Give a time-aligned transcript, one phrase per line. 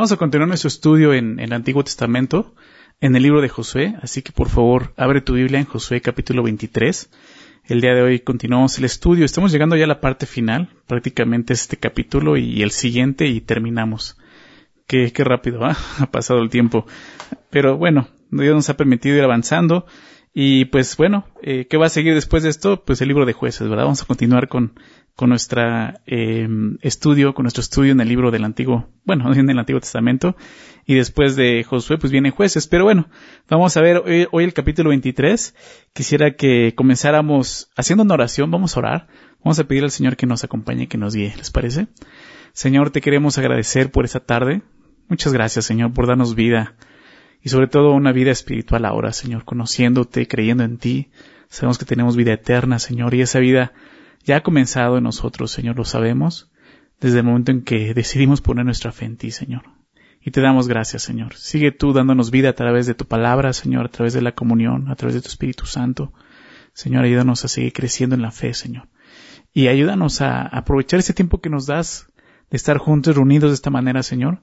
[0.00, 2.54] Vamos a continuar nuestro estudio en, el Antiguo Testamento,
[3.02, 6.42] en el libro de Josué, así que por favor abre tu Biblia en Josué capítulo
[6.42, 7.10] 23.
[7.66, 11.52] El día de hoy continuamos el estudio, estamos llegando ya a la parte final, prácticamente
[11.52, 14.16] es este capítulo y el siguiente y terminamos.
[14.86, 15.76] Qué, qué rápido ¿ah?
[15.98, 16.86] ha pasado el tiempo.
[17.50, 19.84] Pero bueno, Dios nos ha permitido ir avanzando.
[20.32, 22.84] Y pues bueno, eh, ¿qué va a seguir después de esto?
[22.84, 23.84] Pues el libro de jueces, ¿verdad?
[23.84, 24.78] Vamos a continuar con,
[25.16, 25.62] con nuestro
[26.06, 26.48] eh,
[26.82, 30.36] estudio, con nuestro estudio en el libro del Antiguo, bueno, en el Antiguo Testamento.
[30.86, 32.68] Y después de Josué, pues viene jueces.
[32.68, 33.08] Pero bueno,
[33.48, 35.54] vamos a ver hoy, hoy el capítulo 23.
[35.92, 38.50] Quisiera que comenzáramos haciendo una oración.
[38.50, 39.08] Vamos a orar.
[39.42, 41.34] Vamos a pedir al Señor que nos acompañe, que nos guíe.
[41.36, 41.88] ¿Les parece?
[42.52, 44.62] Señor, te queremos agradecer por esta tarde.
[45.08, 46.76] Muchas gracias, Señor, por darnos vida
[47.42, 51.10] y sobre todo una vida espiritual ahora, Señor, conociéndote, creyendo en ti.
[51.48, 53.72] Sabemos que tenemos vida eterna, Señor, y esa vida
[54.24, 56.50] ya ha comenzado en nosotros, Señor, lo sabemos,
[57.00, 59.62] desde el momento en que decidimos poner nuestra fe en ti, Señor.
[60.22, 61.34] Y te damos gracias, Señor.
[61.34, 64.90] Sigue tú dándonos vida a través de tu palabra, Señor, a través de la comunión,
[64.90, 66.12] a través de tu Espíritu Santo.
[66.74, 68.88] Señor, ayúdanos a seguir creciendo en la fe, Señor.
[69.54, 72.06] Y ayúdanos a aprovechar ese tiempo que nos das
[72.50, 74.42] de estar juntos, reunidos de esta manera, Señor,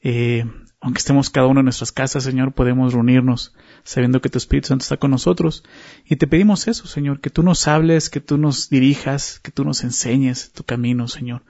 [0.00, 0.44] eh,
[0.80, 4.84] aunque estemos cada uno en nuestras casas, Señor, podemos reunirnos sabiendo que tu Espíritu Santo
[4.84, 5.64] está con nosotros.
[6.04, 9.64] Y te pedimos eso, Señor, que tú nos hables, que tú nos dirijas, que tú
[9.64, 11.44] nos enseñes tu camino, Señor.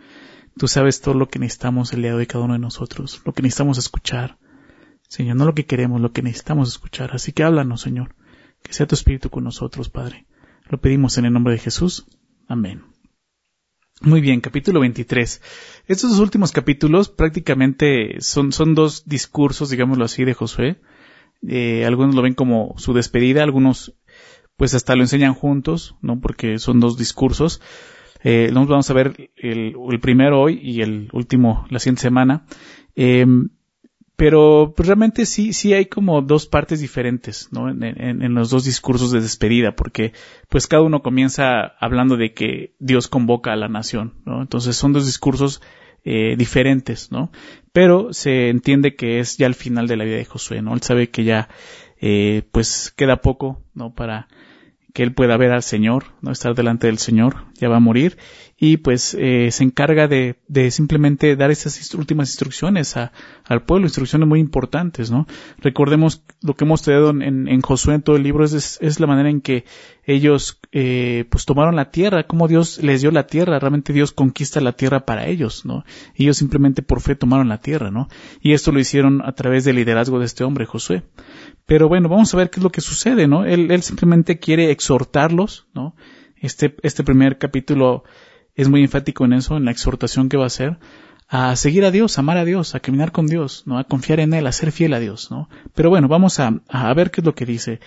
[0.57, 3.33] Tú sabes todo lo que necesitamos el día de hoy cada uno de nosotros, lo
[3.33, 4.39] que necesitamos escuchar.
[5.09, 7.11] Señor, no lo que queremos, lo que necesitamos escuchar.
[7.15, 8.15] Así que háblanos, Señor.
[8.63, 10.27] Que sea tu Espíritu con nosotros, Padre.
[10.69, 12.07] Lo pedimos en el nombre de Jesús.
[12.49, 12.98] Amén.
[14.01, 15.43] Muy bien, capítulo 23.
[15.89, 20.81] Estos dos últimos capítulos prácticamente son, son dos discursos, digámoslo así, de Josué.
[21.45, 23.97] Eh, algunos lo ven como su despedida, algunos
[24.57, 26.21] pues hasta lo enseñan juntos, ¿no?
[26.21, 27.61] Porque son dos discursos.
[28.23, 32.47] Eh, vamos a ver el, el, primero hoy y el último la siguiente semana.
[32.95, 33.27] Eh,
[34.19, 37.71] pero pues, realmente sí, sí hay como dos partes diferentes, ¿no?
[37.71, 40.13] En, en, los dos discursos de despedida, porque
[40.49, 44.43] pues cada uno comienza hablando de que Dios convoca a la nación, ¿no?
[44.43, 45.63] Entonces son dos discursos
[46.05, 47.31] eh, diferentes, ¿no?
[47.71, 50.75] Pero se entiende que es ya el final de la vida de Josué, ¿no?
[50.75, 51.49] Él sabe que ya,
[52.01, 53.95] eh, pues queda poco, ¿no?
[53.95, 54.27] Para
[54.95, 58.17] que él pueda ver al Señor, no estar delante del Señor, ya va a morir
[58.61, 63.13] y pues eh, se encarga de, de, simplemente dar esas últimas instrucciones a,
[63.45, 65.29] al pueblo, instrucciones muy importantes, ¿no?
[65.59, 69.07] Recordemos lo que hemos estudiado en, en, Josué en todo el libro es, es la
[69.07, 69.65] manera en que
[70.05, 74.61] ellos eh, pues tomaron la tierra, cómo Dios les dio la tierra, realmente Dios conquista
[74.61, 75.85] la tierra para ellos, ¿no?
[76.17, 78.09] Ellos simplemente por fe tomaron la tierra, ¿no?
[78.41, 81.05] Y esto lo hicieron a través del liderazgo de este hombre, Josué.
[81.69, 83.45] Pero bueno, vamos a ver qué es lo que sucede, ¿no?
[83.45, 85.95] Él, simplemente quiere exhortarlos, ¿no?
[86.41, 88.05] Este, este primer capítulo
[88.55, 90.79] es muy enfático en eso, en la exhortación que va a hacer,
[91.29, 93.79] a seguir a Dios, a amar a Dios, a caminar con Dios, ¿no?
[93.79, 95.51] A confiar en Él, a ser fiel a Dios, ¿no?
[95.75, 97.81] Pero bueno, vamos a, a ver qué es lo que dice.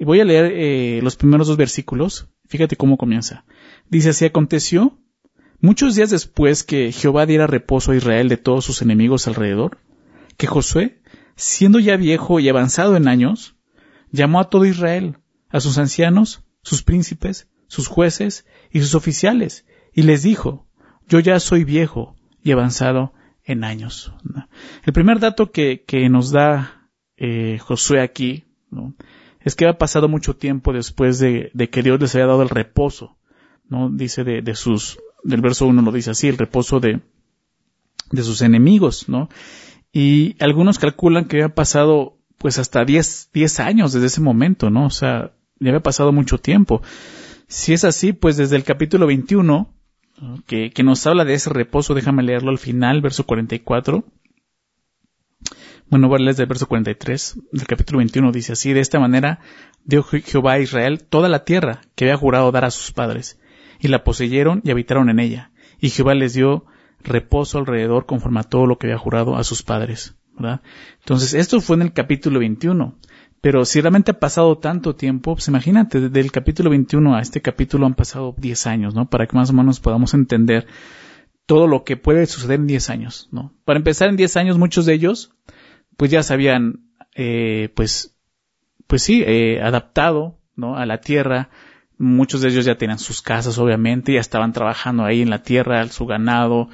[0.00, 2.28] Voy a leer eh, los primeros dos versículos.
[2.48, 3.44] Fíjate cómo comienza.
[3.90, 4.96] Dice así, aconteció,
[5.60, 9.76] muchos días después que Jehová diera reposo a Israel de todos sus enemigos alrededor,
[10.38, 11.02] que Josué
[11.36, 13.56] siendo ya viejo y avanzado en años,
[14.10, 15.18] llamó a todo Israel,
[15.50, 20.66] a sus ancianos, sus príncipes, sus jueces y sus oficiales, y les dijo,
[21.08, 23.12] yo ya soy viejo y avanzado
[23.44, 24.12] en años.
[24.84, 28.44] El primer dato que, que nos da eh, Josué aquí
[29.40, 32.48] es que ha pasado mucho tiempo después de, de, que Dios les haya dado el
[32.48, 33.16] reposo.
[33.68, 33.90] ¿no?
[33.90, 37.00] Dice de, de sus, del verso 1 lo dice así, el reposo de,
[38.10, 39.28] de sus enemigos, ¿no?
[39.98, 44.84] Y algunos calculan que había pasado pues hasta 10, 10 años desde ese momento, ¿no?
[44.84, 46.82] O sea, ya había pasado mucho tiempo.
[47.48, 49.72] Si es así, pues desde el capítulo 21,
[50.46, 54.04] que, que nos habla de ese reposo, déjame leerlo al final, verso 44.
[55.88, 59.00] Bueno, voy a leer desde el verso 43 del capítulo 21, dice así, de esta
[59.00, 59.40] manera
[59.86, 63.40] dio Jehová a Israel toda la tierra que había jurado dar a sus padres,
[63.80, 66.66] y la poseyeron y habitaron en ella, y Jehová les dio
[67.06, 70.14] reposo alrededor conforme a todo lo que había jurado a sus padres.
[70.38, 70.60] ¿verdad?
[71.00, 72.98] Entonces, esto fue en el capítulo 21.
[73.40, 77.40] Pero si realmente ha pasado tanto tiempo, pues imagínate, desde el capítulo 21 a este
[77.42, 79.08] capítulo han pasado 10 años, ¿no?
[79.08, 80.66] Para que más o menos podamos entender
[81.46, 83.54] todo lo que puede suceder en 10 años, ¿no?
[83.64, 85.32] Para empezar, en 10 años muchos de ellos,
[85.96, 88.18] pues ya se habían, eh, pues,
[88.86, 90.76] pues sí, eh, adaptado, ¿no?
[90.76, 91.50] A la tierra,
[91.98, 95.86] Muchos de ellos ya tenían sus casas, obviamente, ya estaban trabajando ahí en la tierra,
[95.88, 96.68] su ganado,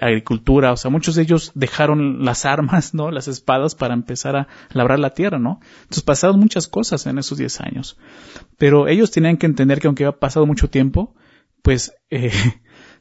[0.00, 3.10] agricultura, o sea, muchos de ellos dejaron las armas, ¿no?
[3.10, 5.60] Las espadas para empezar a labrar la tierra, ¿no?
[5.82, 7.98] Entonces pasaron muchas cosas en esos 10 años.
[8.58, 11.14] Pero ellos tenían que entender que aunque había pasado mucho tiempo,
[11.62, 12.30] pues, eh,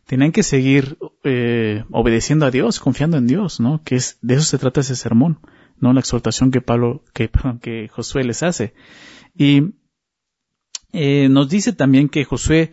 [0.06, 3.82] tenían que seguir eh, obedeciendo a Dios, confiando en Dios, ¿no?
[3.84, 5.40] Que es de eso se trata ese sermón,
[5.80, 7.30] no la exhortación que Pablo, que
[7.62, 8.74] que Josué les hace.
[9.36, 9.74] Y
[10.94, 12.72] eh, nos dice también que Josué,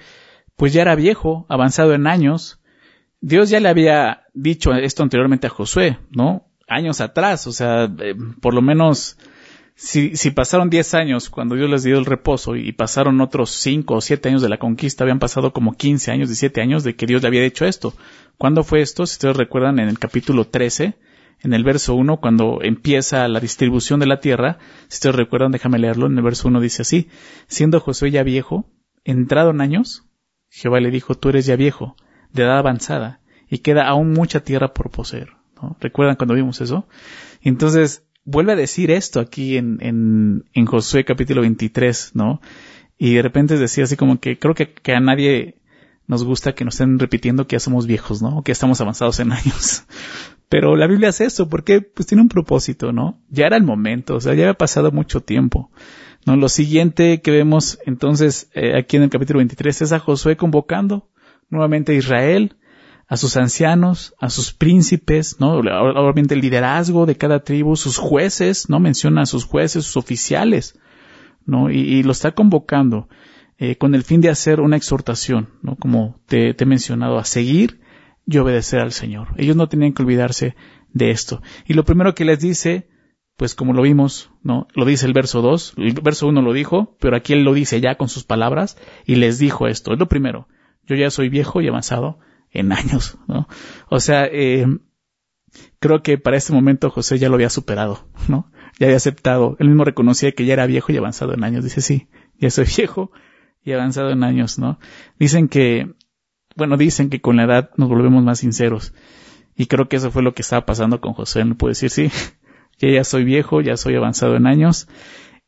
[0.57, 2.61] pues ya era viejo, avanzado en años.
[3.21, 6.49] Dios ya le había dicho esto anteriormente a Josué, ¿no?
[6.69, 9.19] Años atrás, o sea, eh, por lo menos
[9.77, 13.95] si, si pasaron 10 años cuando Dios les dio el reposo y pasaron otros 5
[13.95, 17.07] o 7 años de la conquista, habían pasado como 15 años, 17 años de que
[17.07, 17.95] Dios le había hecho esto.
[18.39, 19.05] ¿Cuándo fue esto?
[19.07, 20.95] Si ustedes recuerdan en el capítulo 13,
[21.45, 24.59] en el verso 1, cuando empieza la distribución de la tierra,
[24.89, 27.09] si ustedes recuerdan, déjame leerlo, en el verso 1 dice así,
[27.47, 28.67] siendo Josué ya viejo,
[29.05, 30.05] entrado en años,
[30.49, 31.97] Jehová le dijo, tú eres ya viejo,
[32.33, 35.31] de edad avanzada, y queda aún mucha tierra por poseer.
[35.81, 36.89] ¿Recuerdan cuando vimos eso?
[37.43, 42.41] Entonces, vuelve a decir esto aquí en, en, en Josué capítulo 23, ¿no?
[42.97, 45.61] Y de repente es decir así como que creo que, que, a nadie
[46.07, 48.39] nos gusta que nos estén repitiendo que ya somos viejos, ¿no?
[48.39, 49.85] O que estamos avanzados en años.
[50.49, 53.19] Pero la Biblia hace eso porque pues tiene un propósito, ¿no?
[53.29, 55.71] Ya era el momento, o sea, ya había pasado mucho tiempo.
[56.27, 56.37] ¿no?
[56.37, 61.09] Lo siguiente que vemos entonces eh, aquí en el capítulo 23 es a Josué convocando
[61.51, 62.57] nuevamente a Israel
[63.07, 65.59] a sus ancianos, a sus príncipes, ¿no?
[65.59, 68.81] Obviamente el liderazgo de cada tribu, sus jueces, ¿no?
[68.81, 70.79] Menciona a sus jueces, sus oficiales,
[71.45, 71.71] ¿no?
[71.71, 73.09] Y, lo está convocando
[73.59, 75.77] eh, con el fin de hacer una exhortación, ¿no?
[75.77, 77.81] Como te, te, he mencionado, a seguir
[78.27, 79.29] y obedecer al Señor.
[79.37, 80.57] Ellos no tenían que olvidarse
[80.93, 81.43] de esto.
[81.67, 82.89] Y lo primero que les dice,
[83.37, 84.69] pues como lo vimos, ¿no?
[84.75, 87.81] Lo dice el verso 2, el verso 1 lo dijo, pero aquí él lo dice
[87.81, 89.93] ya con sus palabras y les dijo esto.
[89.93, 90.49] Es lo primero.
[90.87, 92.19] Yo ya soy viejo y avanzado
[92.51, 93.49] en años, ¿no?
[93.89, 94.67] O sea, eh,
[95.81, 98.51] creo que para este momento José ya lo había superado, ¿no?
[98.79, 99.57] Ya había aceptado.
[99.59, 101.65] Él mismo reconocía que ya era viejo y avanzado en años.
[101.65, 103.11] Dice, sí, ya soy viejo
[103.65, 104.79] y avanzado en años, ¿no?
[105.19, 105.95] Dicen que,
[106.57, 108.95] bueno, dicen que con la edad nos volvemos más sinceros.
[109.57, 111.45] Y creo que eso fue lo que estaba pasando con José.
[111.45, 112.11] No puede decir, sí,
[112.79, 114.89] que ya soy viejo, ya soy avanzado en años.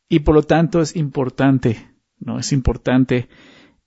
[0.09, 1.89] Y por lo tanto es importante,
[2.19, 2.39] ¿no?
[2.39, 3.27] Es importante,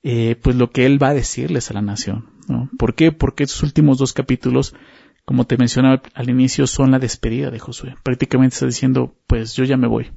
[0.03, 2.29] eh, pues lo que él va a decirles a la nación,
[2.79, 3.13] ¿Por qué?
[3.13, 4.75] Porque estos últimos dos capítulos,
[5.25, 7.95] como te mencionaba al inicio, son la despedida de Josué.
[8.03, 10.11] Prácticamente está diciendo, pues yo ya me voy.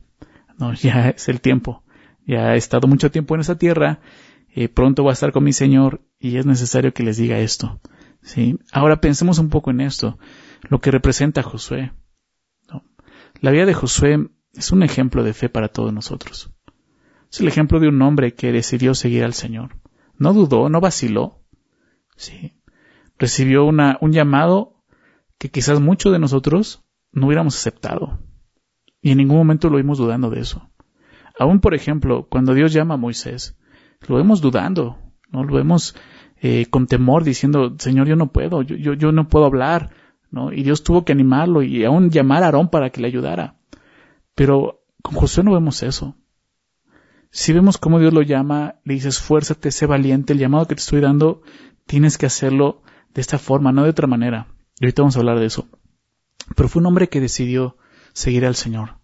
[0.58, 1.84] No, ya es el tiempo.
[2.26, 4.00] Ya he estado mucho tiempo en esa tierra,
[4.56, 7.80] eh, pronto voy a estar con mi Señor y es necesario que les diga esto.
[8.22, 8.60] ¿sí?
[8.72, 10.18] Ahora pensemos un poco en esto,
[10.70, 11.92] lo que representa Josué.
[13.42, 16.52] La vida de Josué es un ejemplo de fe para todos nosotros.
[17.32, 19.80] Es el ejemplo de un hombre que decidió seguir al Señor.
[20.18, 21.44] No dudó, no vaciló,
[22.16, 22.54] Sí.
[23.18, 24.84] Recibió una, un llamado
[25.38, 28.20] que quizás muchos de nosotros no hubiéramos aceptado.
[29.02, 30.70] Y en ningún momento lo vimos dudando de eso.
[31.38, 33.58] Aún, por ejemplo, cuando Dios llama a Moisés,
[34.08, 34.98] lo vemos dudando,
[35.32, 35.44] ¿no?
[35.44, 35.96] Lo vemos
[36.42, 39.92] eh, con temor diciendo, Señor, yo no puedo, yo, yo, yo no puedo hablar,
[40.30, 40.52] ¿no?
[40.52, 43.58] Y Dios tuvo que animarlo y aún llamar a Aarón para que le ayudara.
[44.36, 46.18] Pero con Josué no vemos eso.
[47.30, 50.82] Si vemos cómo Dios lo llama, le dice esfuérzate, sé valiente, el llamado que te
[50.82, 51.42] estoy dando
[51.86, 52.82] tienes que hacerlo
[53.14, 54.48] de esta forma, no de otra manera.
[54.80, 55.68] Y ahorita vamos a hablar de eso.
[56.56, 57.78] Pero fue un hombre que decidió
[58.14, 58.98] seguir al Señor,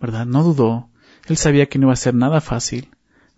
[0.00, 0.26] ¿verdad?
[0.26, 0.90] No dudó.
[1.26, 2.90] Él sabía que no iba a ser nada fácil,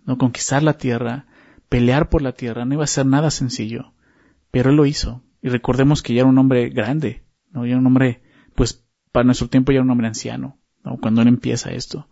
[0.05, 1.27] no conquistar la tierra,
[1.69, 3.93] pelear por la tierra, no iba a ser nada sencillo.
[4.51, 5.23] Pero él lo hizo.
[5.41, 7.65] Y recordemos que ya era un hombre grande, ¿no?
[7.65, 8.21] Ya era un hombre,
[8.55, 10.97] pues, para nuestro tiempo ya era un hombre anciano, ¿no?
[10.97, 12.09] Cuando él empieza esto.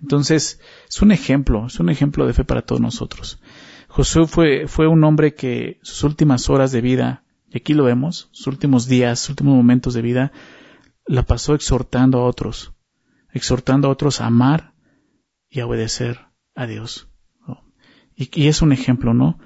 [0.00, 3.40] Entonces, es un ejemplo, es un ejemplo de fe para todos nosotros.
[3.88, 8.28] Josué fue, fue un hombre que sus últimas horas de vida, y aquí lo vemos,
[8.32, 10.32] sus últimos días, sus últimos momentos de vida,
[11.06, 12.74] la pasó exhortando a otros,
[13.32, 14.74] exhortando a otros a amar
[15.48, 17.07] y a obedecer a Dios.
[18.18, 19.38] Y, es un ejemplo, ¿no?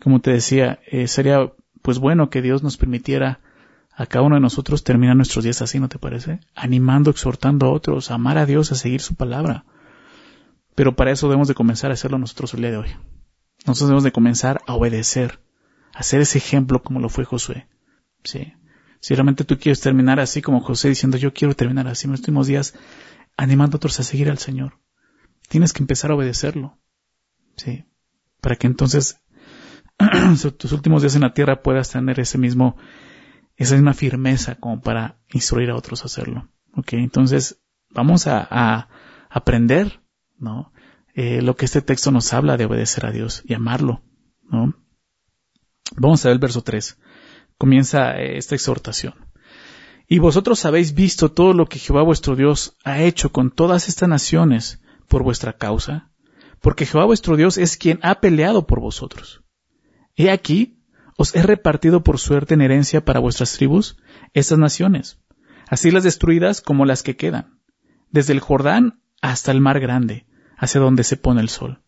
[0.00, 1.52] Como te decía, eh, sería
[1.82, 3.40] pues bueno que Dios nos permitiera
[3.94, 6.38] a cada uno de nosotros terminar nuestros días así, ¿no te parece?
[6.54, 9.64] Animando, exhortando a otros, a amar a Dios, a seguir su palabra.
[10.76, 12.88] Pero para eso debemos de comenzar a hacerlo nosotros el día de hoy.
[13.66, 15.40] Nosotros debemos de comenzar a obedecer,
[15.92, 17.66] a ser ese ejemplo como lo fue Josué.
[18.22, 18.54] Sí.
[19.00, 22.20] Si realmente tú quieres terminar así como José diciendo yo quiero terminar así en los
[22.20, 22.74] últimos días,
[23.36, 24.78] animando a otros a seguir al Señor,
[25.48, 26.78] tienes que empezar a obedecerlo.
[27.56, 27.84] Sí.
[28.42, 29.18] Para que entonces
[30.58, 32.76] tus últimos días en la tierra puedas tener ese mismo,
[33.56, 36.50] esa misma firmeza como para instruir a otros a hacerlo.
[36.74, 36.94] Ok.
[36.94, 38.88] Entonces, vamos a,
[39.30, 40.02] aprender,
[40.36, 40.74] ¿no?
[41.14, 44.02] Eh, lo que este texto nos habla de obedecer a Dios y amarlo.
[44.42, 44.74] ¿no?
[45.96, 46.98] Vamos a ver el verso 3.
[47.56, 49.14] Comienza eh, esta exhortación.
[50.06, 54.08] Y vosotros habéis visto todo lo que Jehová vuestro Dios ha hecho con todas estas
[54.08, 56.11] naciones por vuestra causa,
[56.62, 59.42] porque Jehová vuestro Dios es quien ha peleado por vosotros.
[60.16, 60.78] He aquí,
[61.18, 63.98] Os he repartido por suerte en herencia para vuestras tribus
[64.32, 65.18] estas naciones,
[65.68, 67.60] así las destruidas como las que quedan,
[68.10, 70.26] desde el Jordán hasta el mar grande,
[70.56, 71.82] hacia donde se pone el sol.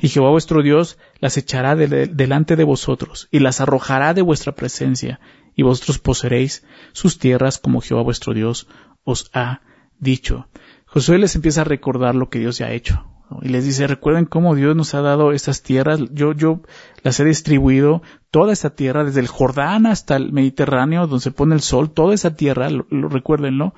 [0.00, 5.20] Y Jehová vuestro Dios las echará delante de vosotros, y las arrojará de vuestra presencia,
[5.54, 8.68] y vosotros poseeréis sus tierras como Jehová vuestro Dios
[9.04, 9.60] os ha
[9.98, 10.48] dicho.
[10.86, 13.15] Josué les empieza a recordar lo que Dios ya ha hecho.
[13.42, 16.60] Y les dice, recuerden cómo Dios nos ha dado estas tierras, yo, yo
[17.02, 21.54] las he distribuido, toda esta tierra, desde el Jordán hasta el Mediterráneo, donde se pone
[21.54, 23.74] el sol, toda esa tierra, lo, recuérdenlo,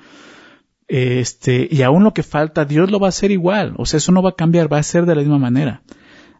[0.87, 4.11] este, y aún lo que falta, Dios lo va a hacer igual, o sea, eso
[4.11, 5.81] no va a cambiar, va a ser de la misma manera.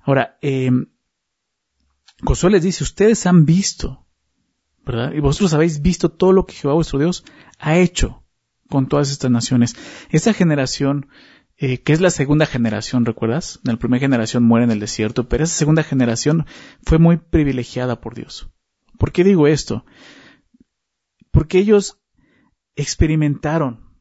[0.04, 0.70] Ahora, eh,
[2.24, 4.06] Josué les dice, ustedes han visto,
[4.86, 5.14] ¿verdad?
[5.14, 7.24] Y vosotros habéis visto todo lo que Jehová vuestro Dios
[7.60, 8.24] ha hecho
[8.70, 9.76] con todas estas naciones.
[10.10, 11.08] Esta generación,
[11.62, 13.60] eh, que es la segunda generación, ¿recuerdas?
[13.64, 16.46] La primera generación muere en el desierto, pero esa segunda generación
[16.84, 18.50] fue muy privilegiada por Dios.
[18.98, 19.86] ¿Por qué digo esto?
[21.32, 22.00] Porque ellos
[22.78, 23.92] experimentaron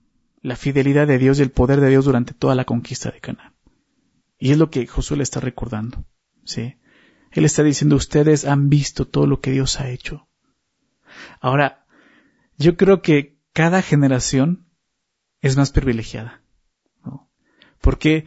[0.41, 3.57] la fidelidad de Dios y el poder de Dios durante toda la conquista de Canaán.
[4.39, 6.05] Y es lo que Josué le está recordando.
[6.45, 6.77] ¿sí?
[7.33, 10.29] Él está diciendo, ustedes han visto todo lo que Dios ha hecho.
[11.41, 11.87] Ahora,
[12.57, 14.69] yo creo que cada generación
[15.41, 16.41] es más privilegiada.
[17.89, 18.27] ¿Por qué?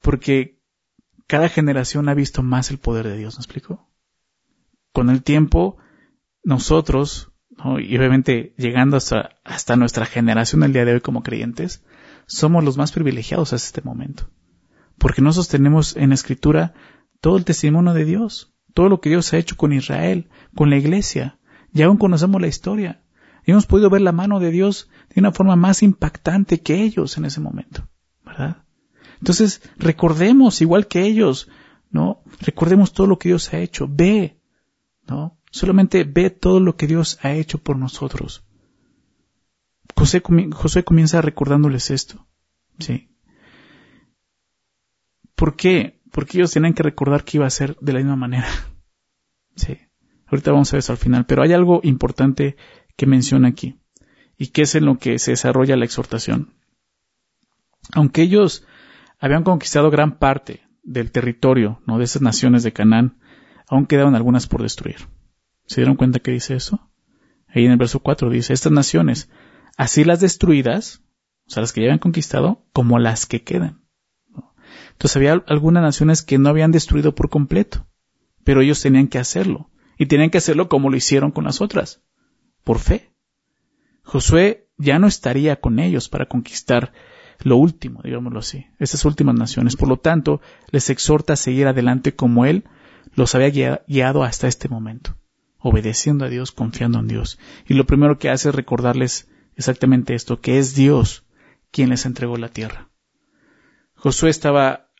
[0.00, 0.62] Porque
[1.26, 3.90] cada generación ha visto más el poder de Dios, ¿me explico?
[4.90, 5.76] Con el tiempo,
[6.42, 7.30] nosotros,
[7.78, 11.84] y obviamente llegando hasta, hasta nuestra generación el día de hoy como creyentes,
[12.24, 14.30] somos los más privilegiados hasta este momento
[14.96, 16.72] porque no sostenemos en la escritura
[17.20, 20.78] todo el testimonio de Dios, todo lo que Dios ha hecho con Israel, con la
[20.78, 21.38] iglesia,
[21.74, 23.02] y aún conocemos la historia.
[23.44, 27.18] Y hemos podido ver la mano de Dios de una forma más impactante que ellos
[27.18, 27.91] en ese momento.
[29.22, 31.48] Entonces, recordemos, igual que ellos,
[31.90, 32.24] ¿no?
[32.40, 33.86] Recordemos todo lo que Dios ha hecho.
[33.88, 34.40] Ve,
[35.06, 35.38] ¿no?
[35.52, 38.44] Solamente ve todo lo que Dios ha hecho por nosotros.
[39.94, 42.26] José, José comienza recordándoles esto,
[42.80, 43.14] ¿sí?
[45.36, 46.02] ¿Por qué?
[46.10, 48.48] Porque ellos tienen que recordar que iba a ser de la misma manera.
[49.54, 49.76] Sí.
[50.26, 52.56] Ahorita vamos a ver eso al final, pero hay algo importante
[52.96, 53.78] que menciona aquí
[54.38, 56.54] y que es en lo que se desarrolla la exhortación.
[57.92, 58.66] Aunque ellos
[59.22, 61.98] habían conquistado gran parte del territorio, ¿no?
[61.98, 63.20] de esas naciones de Canaán,
[63.68, 64.96] aún quedaban algunas por destruir.
[65.64, 66.90] ¿Se dieron cuenta que dice eso?
[67.46, 69.30] Ahí en el verso 4 dice, estas naciones,
[69.76, 71.04] así las destruidas,
[71.46, 73.84] o sea, las que ya habían conquistado, como las que quedan.
[74.90, 77.86] Entonces había algunas naciones que no habían destruido por completo,
[78.42, 82.02] pero ellos tenían que hacerlo, y tenían que hacerlo como lo hicieron con las otras,
[82.64, 83.14] por fe.
[84.02, 86.92] Josué ya no estaría con ellos para conquistar
[87.44, 89.76] lo último, digámoslo así, estas últimas naciones.
[89.76, 92.64] Por lo tanto, les exhorta a seguir adelante como Él
[93.14, 95.16] los había guiado hasta este momento,
[95.58, 97.38] obedeciendo a Dios, confiando en Dios.
[97.66, 101.24] Y lo primero que hace es recordarles exactamente esto, que es Dios
[101.70, 102.90] quien les entregó la tierra.
[103.94, 104.90] Josué estaba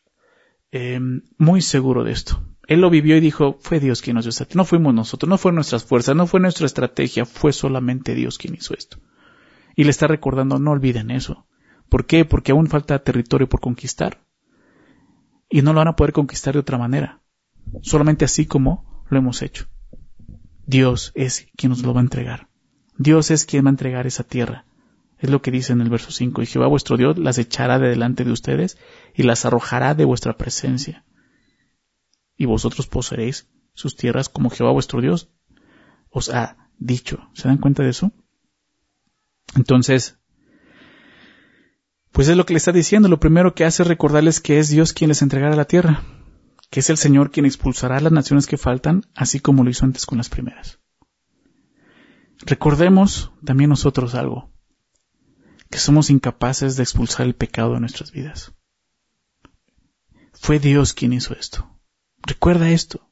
[0.70, 1.00] eh,
[1.38, 2.42] muy seguro de esto.
[2.66, 5.36] Él lo vivió y dijo, fue Dios quien nos dio esta No fuimos nosotros, no
[5.36, 8.98] fue nuestras fuerzas, no fue nuestra estrategia, fue solamente Dios quien hizo esto.
[9.74, 11.46] Y le está recordando, no olviden eso.
[11.92, 12.24] ¿Por qué?
[12.24, 14.24] Porque aún falta territorio por conquistar.
[15.50, 17.20] Y no lo van a poder conquistar de otra manera.
[17.82, 19.66] Solamente así como lo hemos hecho.
[20.64, 22.48] Dios es quien nos lo va a entregar.
[22.96, 24.64] Dios es quien va a entregar esa tierra.
[25.18, 26.40] Es lo que dice en el verso 5.
[26.40, 28.78] Y Jehová vuestro Dios las echará de delante de ustedes
[29.14, 31.04] y las arrojará de vuestra presencia.
[32.38, 35.30] Y vosotros poseeréis sus tierras como Jehová vuestro Dios
[36.08, 37.28] os ha dicho.
[37.34, 38.12] ¿Se dan cuenta de eso?
[39.56, 40.21] Entonces,
[42.12, 43.08] pues es lo que le está diciendo.
[43.08, 46.04] Lo primero que hace es recordarles que es Dios quien les entregará la tierra,
[46.70, 50.06] que es el Señor quien expulsará las naciones que faltan, así como lo hizo antes
[50.06, 50.78] con las primeras.
[52.44, 54.52] Recordemos también nosotros algo
[55.70, 58.52] que somos incapaces de expulsar el pecado de nuestras vidas.
[60.34, 61.80] Fue Dios quien hizo esto.
[62.22, 63.08] Recuerda esto.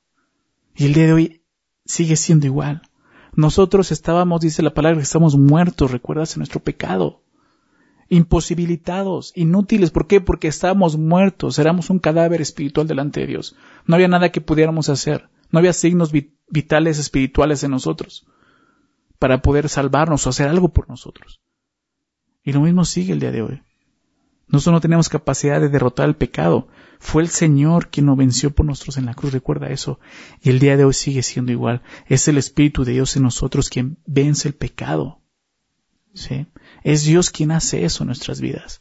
[0.74, 1.44] Y el día de hoy
[1.86, 2.82] sigue siendo igual.
[3.34, 7.24] Nosotros estábamos, dice la palabra, que estamos muertos, recuerdas, en nuestro pecado.
[8.10, 9.90] Imposibilitados, inútiles.
[9.90, 10.20] ¿Por qué?
[10.20, 13.56] Porque estábamos muertos, éramos un cadáver espiritual delante de Dios.
[13.86, 15.30] No había nada que pudiéramos hacer.
[15.50, 18.26] No había signos vitales espirituales en nosotros
[19.18, 21.40] para poder salvarnos o hacer algo por nosotros.
[22.42, 23.62] Y lo mismo sigue el día de hoy.
[24.48, 26.68] Nosotros no tenemos capacidad de derrotar el pecado.
[26.98, 30.00] Fue el Señor quien nos venció por nosotros en la cruz, recuerda eso.
[30.42, 31.82] Y el día de hoy sigue siendo igual.
[32.06, 35.20] Es el Espíritu de Dios en nosotros quien vence el pecado.
[36.14, 36.46] ¿Sí?
[36.82, 38.80] Es Dios quien hace eso en nuestras vidas.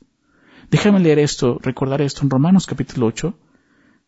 [0.70, 3.38] Déjame leer esto, recordar esto en Romanos capítulo 8,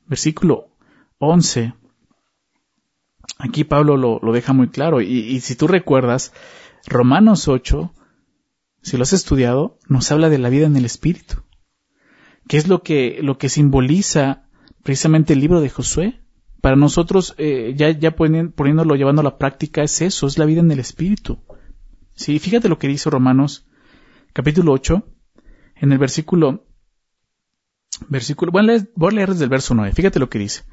[0.07, 0.69] versículo
[1.17, 1.74] 11.
[3.39, 5.01] Aquí Pablo lo, deja muy claro.
[5.01, 6.33] Y, y, si tú recuerdas,
[6.86, 7.91] Romanos 8,
[8.81, 11.43] si lo has estudiado, nos habla de la vida en el Espíritu.
[12.48, 14.48] ¿Qué es lo que, lo que simboliza
[14.83, 16.21] precisamente el libro de Josué?
[16.62, 20.62] Para nosotros, eh, ya, ya poniéndolo, llevando a la práctica, es eso, es la vida
[20.62, 21.39] en el Espíritu.
[22.13, 23.67] Sí, fíjate lo que dice Romanos
[24.33, 25.07] capítulo 8,
[25.75, 26.65] en el versículo,
[28.07, 30.63] versículo, voy a leer, voy a leer desde el verso 9, fíjate lo que dice.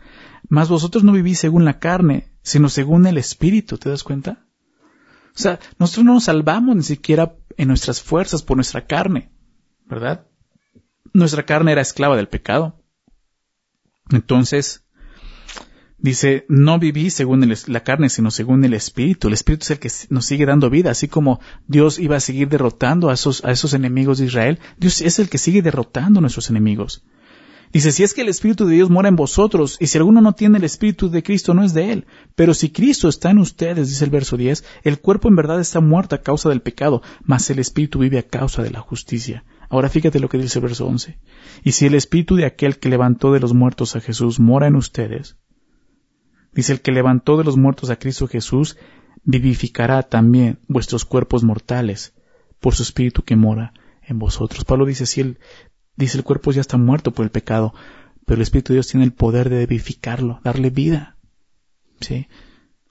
[0.48, 4.46] Mas vosotros no vivís según la carne, sino según el Espíritu, ¿te das cuenta?
[5.34, 9.30] O sea, nosotros no nos salvamos ni siquiera en nuestras fuerzas por nuestra carne,
[9.86, 10.26] ¿verdad?
[11.12, 12.82] Nuestra carne era esclava del pecado.
[14.10, 14.84] Entonces,
[15.98, 19.28] dice, no viví según la carne, sino según el Espíritu.
[19.28, 22.48] El Espíritu es el que nos sigue dando vida, así como Dios iba a seguir
[22.48, 24.58] derrotando a esos, a esos enemigos de Israel.
[24.78, 27.02] Dios es el que sigue derrotando a nuestros enemigos.
[27.70, 30.32] Dice, si es que el Espíritu de Dios mora en vosotros, y si alguno no
[30.32, 32.06] tiene el Espíritu de Cristo, no es de él.
[32.34, 35.80] Pero si Cristo está en ustedes, dice el verso 10, el cuerpo en verdad está
[35.80, 39.44] muerto a causa del pecado, mas el Espíritu vive a causa de la justicia.
[39.68, 41.18] Ahora fíjate lo que dice el verso 11.
[41.62, 44.76] Y si el Espíritu de aquel que levantó de los muertos a Jesús mora en
[44.76, 45.36] ustedes,
[46.58, 48.76] dice el que levantó de los muertos a Cristo Jesús,
[49.22, 52.14] vivificará también vuestros cuerpos mortales
[52.60, 53.72] por su Espíritu que mora
[54.02, 54.64] en vosotros.
[54.64, 55.38] Pablo dice, si el,
[55.98, 57.74] Dice el cuerpo ya está muerto por el pecado,
[58.24, 61.16] pero el Espíritu de Dios tiene el poder de vivificarlo, darle vida.
[62.00, 62.28] ¿Sí?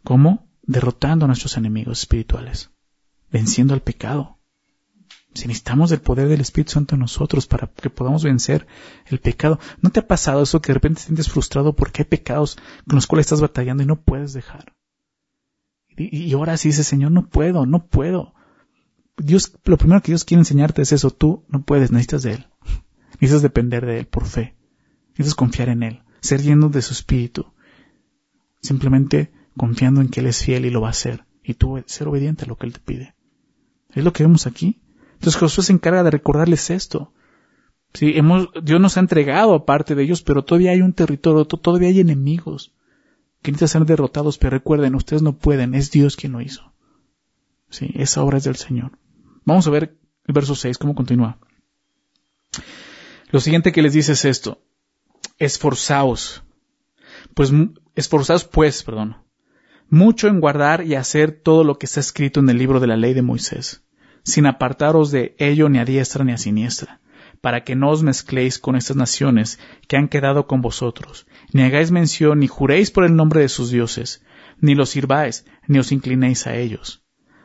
[0.04, 0.50] ¿Cómo?
[0.64, 2.70] Derrotando a nuestros enemigos espirituales,
[3.32, 4.37] venciendo al pecado.
[5.34, 8.66] Si necesitamos el poder del Espíritu Santo en nosotros para que podamos vencer
[9.06, 9.60] el pecado.
[9.82, 12.58] ¿No te ha pasado eso que de repente te sientes frustrado porque hay pecados
[12.88, 14.74] con los cuales estás batallando y no puedes dejar?
[15.98, 18.34] Y, ahora sí dices, Señor, no puedo, no puedo.
[19.18, 22.48] Dios, lo primero que Dios quiere enseñarte es eso, tú no puedes, necesitas de Él.
[23.20, 24.56] Necesitas depender de Él por fe.
[25.10, 27.52] Necesitas confiar en Él, ser lleno de su espíritu.
[28.62, 31.26] Simplemente confiando en que Él es fiel y lo va a hacer.
[31.44, 33.16] Y tú ser obediente a lo que Él te pide.
[33.94, 34.82] Es lo que vemos aquí.
[35.18, 37.12] Entonces Josué se encarga de recordarles esto.
[37.94, 41.46] Sí, hemos, Dios nos ha entregado a parte de ellos, pero todavía hay un territorio,
[41.46, 42.74] todavía hay enemigos
[43.42, 46.74] que necesitan ser derrotados, pero recuerden, ustedes no pueden, es Dios quien lo hizo.
[47.70, 49.00] Sí, esa obra es del Señor.
[49.46, 51.40] Vamos a ver el verso 6, cómo continúa.
[53.32, 54.62] Lo siguiente que les dice es esto.
[55.38, 56.44] Esforzaos.
[57.34, 57.52] Pues,
[57.96, 59.18] esforzaos pues, perdón.
[59.90, 62.98] Mucho en guardar y hacer todo lo que está escrito en el libro de la
[62.98, 63.84] ley de Moisés,
[64.32, 67.00] sin apartaros de ello ni a diestra ni a siniestra,
[67.42, 71.92] para que no os mezcléis con estas naciones que han quedado con vosotros, ni hagáis
[71.92, 74.24] mención ni juréis por el nombre de sus dioses,
[74.60, 77.04] ni los sirváis, ni os inclinéis a ellos.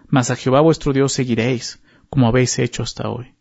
[0.09, 3.35] Mas a Jehová vuestro Dios seguiréis, como habéis hecho hasta hoy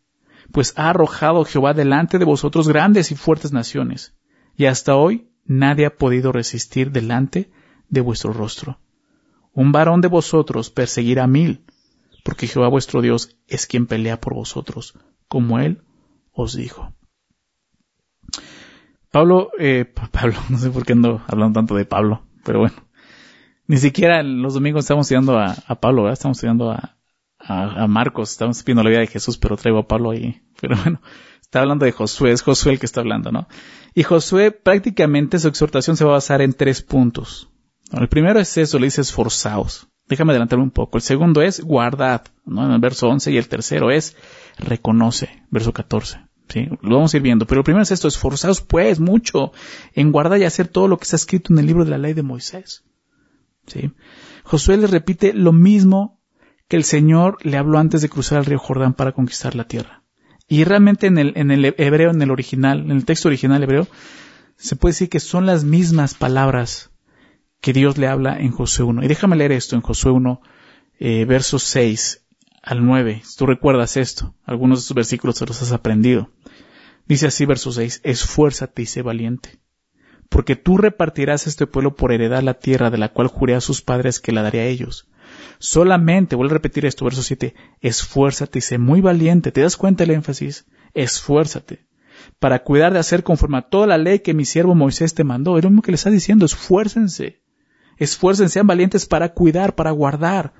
[0.51, 4.15] pues ha arrojado Jehová delante de vosotros grandes y fuertes naciones,
[4.55, 7.51] y hasta hoy nadie ha podido resistir delante
[7.89, 8.79] de vuestro rostro.
[9.53, 11.65] Un varón de vosotros perseguirá mil,
[12.23, 14.93] porque Jehová vuestro Dios es quien pelea por vosotros,
[15.27, 15.83] como él
[16.31, 16.93] os dijo.
[19.11, 22.75] Pablo, eh, Pablo, no sé por qué ando hablando tanto de Pablo, pero bueno,
[23.67, 26.97] ni siquiera los domingos estamos estudiando a, Pablo, estamos estudiando a,
[27.39, 30.41] a, Marcos, estamos viendo la vida de Jesús, pero traigo a Pablo ahí.
[30.59, 31.01] Pero bueno,
[31.41, 33.47] está hablando de Josué, es Josué el que está hablando, ¿no?
[33.93, 37.49] Y Josué prácticamente su exhortación se va a basar en tres puntos.
[37.91, 39.90] El primero es eso, le dice esforzaos.
[40.11, 40.97] Déjame adelantarme un poco.
[40.97, 42.65] El segundo es guardad, ¿no?
[42.65, 44.17] En el verso 11 y el tercero es
[44.57, 46.19] reconoce, verso 14.
[46.49, 46.67] ¿Sí?
[46.81, 47.47] Lo vamos a ir viendo.
[47.47, 49.53] Pero el primero es esto, esforzaos pues mucho
[49.93, 52.11] en guardar y hacer todo lo que está escrito en el libro de la ley
[52.11, 52.83] de Moisés.
[53.67, 53.93] ¿Sí?
[54.43, 56.19] Josué le repite lo mismo
[56.67, 60.03] que el Señor le habló antes de cruzar el río Jordán para conquistar la tierra.
[60.49, 63.87] Y realmente en el, en el hebreo, en el original, en el texto original hebreo,
[64.57, 66.90] se puede decir que son las mismas palabras
[67.61, 69.03] que Dios le habla en Josué 1.
[69.03, 70.41] Y déjame leer esto en Josué 1,
[70.99, 72.25] eh, versos 6
[72.61, 73.21] al 9.
[73.23, 76.31] Si tú recuerdas esto, algunos de estos versículos te los has aprendido.
[77.05, 79.59] Dice así verso 6, esfuérzate y sé valiente,
[80.29, 83.81] porque tú repartirás este pueblo por heredar la tierra de la cual juré a sus
[83.81, 85.07] padres que la daré a ellos
[85.59, 89.51] Solamente, vuelvo a repetir esto, verso 7, esfuérzate y sé muy valiente.
[89.51, 90.65] ¿Te das cuenta el énfasis?
[90.93, 91.85] Esfuérzate.
[92.39, 95.57] Para cuidar de hacer conforme a toda la ley que mi siervo Moisés te mandó.
[95.57, 97.40] Es lo mismo que le está diciendo, esfuércense.
[97.97, 100.53] Esfuércense, sean valientes para cuidar, para guardar,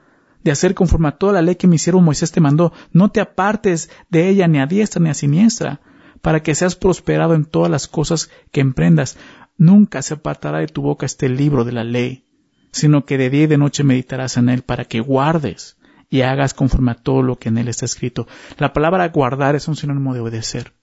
[0.44, 2.74] de hacer conforme a toda la ley que mi siervo Moisés te mandó.
[2.92, 5.82] No te apartes de ella ni a diestra ni a siniestra,
[6.22, 9.18] para que seas prosperado en todas las cosas que emprendas.
[9.58, 12.26] Nunca se apartará de tu boca este libro de la ley
[12.72, 15.78] sino que de día y de noche meditarás en él para que guardes
[16.10, 18.28] y hagas conforme a todo lo que en él está escrito.
[18.58, 20.74] La palabra guardar es un sinónimo de obedecer.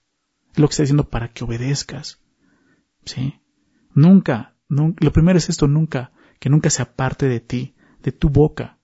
[0.52, 2.20] Es lo que está diciendo para que obedezcas.
[3.04, 3.40] ¿Sí?
[3.94, 8.28] Nunca, nunca, lo primero es esto, nunca que nunca se aparte de ti, de tu
[8.30, 8.78] boca.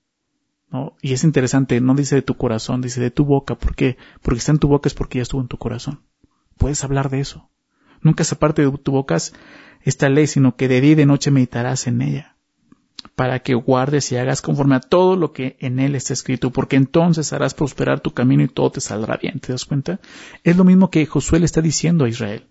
[0.70, 0.96] ¿no?
[1.00, 3.54] Y es interesante, no dice de tu corazón, dice de tu boca.
[3.54, 3.96] ¿Por qué?
[4.22, 6.02] Porque está en tu boca es porque ya estuvo en tu corazón.
[6.56, 7.50] Puedes hablar de eso.
[8.00, 9.16] Nunca se aparte de tu boca
[9.82, 12.36] esta ley, sino que de día y de noche meditarás en ella,
[13.14, 16.76] para que guardes y hagas conforme a todo lo que en él está escrito, porque
[16.76, 19.40] entonces harás prosperar tu camino y todo te saldrá bien.
[19.40, 20.00] ¿Te das cuenta?
[20.42, 22.46] Es lo mismo que Josué le está diciendo a Israel.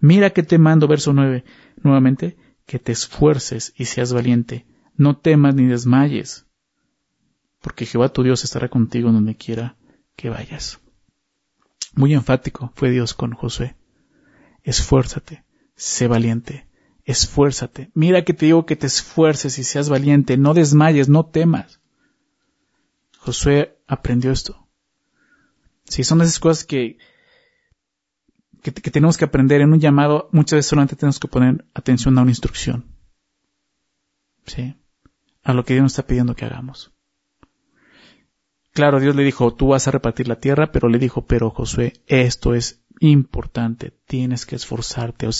[0.00, 1.44] Mira que te mando, verso 9,
[1.82, 2.36] nuevamente,
[2.70, 6.46] que te esfuerces y seas valiente, no temas ni desmayes,
[7.60, 9.76] porque Jehová tu Dios estará contigo donde quiera
[10.14, 10.78] que vayas.
[11.94, 13.74] Muy enfático fue Dios con Josué.
[14.62, 16.68] Esfuérzate, sé valiente,
[17.04, 17.90] esfuérzate.
[17.92, 21.80] Mira que te digo que te esfuerces y seas valiente, no desmayes, no temas.
[23.18, 24.68] Josué aprendió esto.
[25.86, 26.98] Si son esas cosas que,
[28.62, 32.22] que, tenemos que aprender en un llamado, muchas veces solamente tenemos que poner atención a
[32.22, 32.84] una instrucción.
[34.46, 34.76] ¿Sí?
[35.42, 36.92] A lo que Dios nos está pidiendo que hagamos.
[38.72, 41.94] Claro, Dios le dijo, tú vas a repartir la tierra, pero le dijo, pero Josué,
[42.06, 45.26] esto es importante, tienes que esforzarte.
[45.26, 45.32] O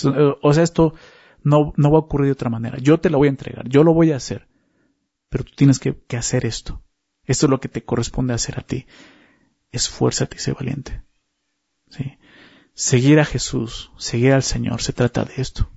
[0.52, 0.94] sea, esto
[1.42, 2.78] no, no va a ocurrir de otra manera.
[2.78, 4.48] Yo te lo voy a entregar, yo lo voy a hacer,
[5.28, 6.82] pero tú tienes que, que hacer esto.
[7.24, 8.86] Esto es lo que te corresponde hacer a ti.
[9.70, 11.02] Esfuérzate y sé valiente.
[11.88, 12.18] ¿Sí?
[12.80, 15.68] Seguir a Jesús, seguir al Señor, se trata de esto.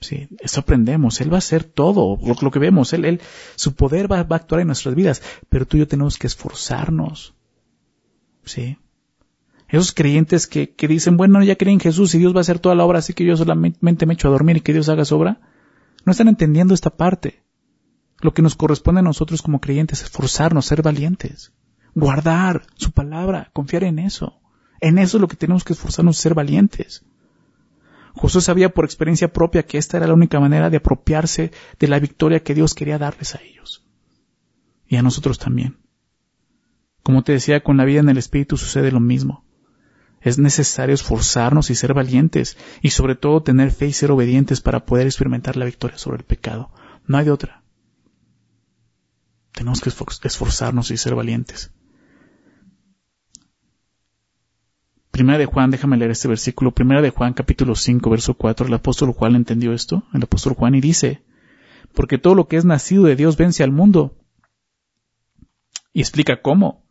[0.00, 1.20] Sí, eso aprendemos.
[1.20, 2.92] Él va a hacer todo lo, que vemos.
[2.92, 3.20] Él, él,
[3.56, 7.34] su poder va, a actuar en nuestras vidas, pero tú y yo tenemos que esforzarnos.
[8.44, 8.78] Sí.
[9.68, 12.60] Esos creyentes que, que dicen, bueno, ya creen en Jesús y Dios va a hacer
[12.60, 15.04] toda la obra, así que yo solamente me echo a dormir y que Dios haga
[15.04, 15.40] su obra,
[16.04, 17.42] no están entendiendo esta parte.
[18.20, 21.52] Lo que nos corresponde a nosotros como creyentes es esforzarnos, ser valientes,
[21.92, 24.40] guardar su palabra, confiar en eso.
[24.80, 27.04] En eso es lo que tenemos que esforzarnos, ser valientes.
[28.14, 31.98] Josué sabía por experiencia propia que esta era la única manera de apropiarse de la
[31.98, 33.84] victoria que Dios quería darles a ellos.
[34.86, 35.76] Y a nosotros también.
[37.02, 39.44] Como te decía, con la vida en el Espíritu sucede lo mismo.
[40.20, 44.84] Es necesario esforzarnos y ser valientes, y sobre todo tener fe y ser obedientes para
[44.86, 46.72] poder experimentar la victoria sobre el pecado.
[47.06, 47.62] No hay de otra.
[49.52, 51.70] Tenemos que esforzarnos y ser valientes.
[55.16, 56.72] Primera de Juan, déjame leer este versículo.
[56.72, 58.66] Primera de Juan, capítulo 5, verso 4.
[58.66, 60.02] El apóstol Juan entendió esto.
[60.12, 61.22] El apóstol Juan y dice,
[61.94, 64.14] porque todo lo que es nacido de Dios vence al mundo.
[65.94, 66.84] Y explica cómo.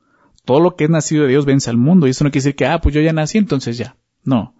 [0.43, 2.07] Todo lo que es nacido de Dios vence al mundo.
[2.07, 3.95] Y eso no quiere decir que, ah, pues yo ya nací, entonces ya.
[4.23, 4.55] No.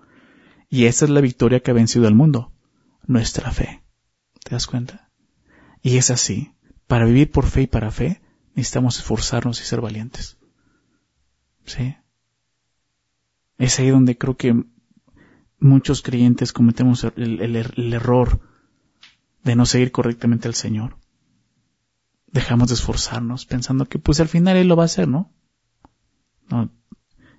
[0.69, 2.53] Y esa es la victoria que ha vencido al mundo.
[3.07, 3.81] Nuestra fe.
[4.43, 5.09] ¿Te das cuenta?
[5.81, 6.53] Y es así.
[6.85, 8.21] Para vivir por fe y para fe,
[8.53, 10.37] necesitamos esforzarnos y ser valientes.
[11.65, 11.95] ¿Sí?
[13.57, 14.63] Es ahí donde creo que
[15.59, 18.39] muchos creyentes cometemos el, error
[19.43, 20.97] de no seguir correctamente al Señor.
[22.27, 25.31] Dejamos de esforzarnos pensando que pues al final Él lo va a hacer, ¿no?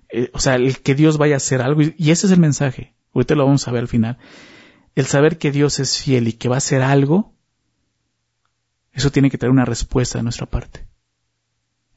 [0.09, 2.95] eh, o sea, el que Dios vaya a hacer algo, y ese es el mensaje,
[3.13, 4.17] ahorita lo vamos a ver al final.
[4.95, 7.35] El saber que Dios es fiel y que va a hacer algo,
[8.91, 10.87] eso tiene que tener una respuesta de nuestra parte.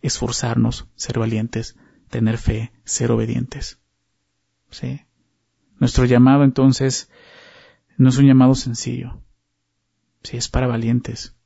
[0.02, 1.76] Esforzarnos, ser valientes,
[2.10, 3.79] tener fe, ser obedientes.
[4.70, 5.02] ¿Sí?
[5.78, 7.10] Nuestro llamado entonces
[7.96, 9.22] no es un llamado sencillo,
[10.22, 11.36] sí, es para valientes.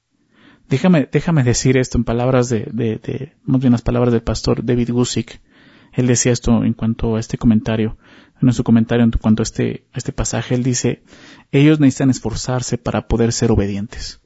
[0.68, 4.64] Déjame, déjame decir esto en palabras de, de, de, más bien las palabras del pastor
[4.64, 5.40] David Gusick.
[5.92, 7.98] Él decía esto en cuanto a este comentario,
[8.40, 11.02] en su comentario en cuanto a este, a este pasaje, él dice,
[11.52, 14.20] ellos necesitan esforzarse para poder ser obedientes.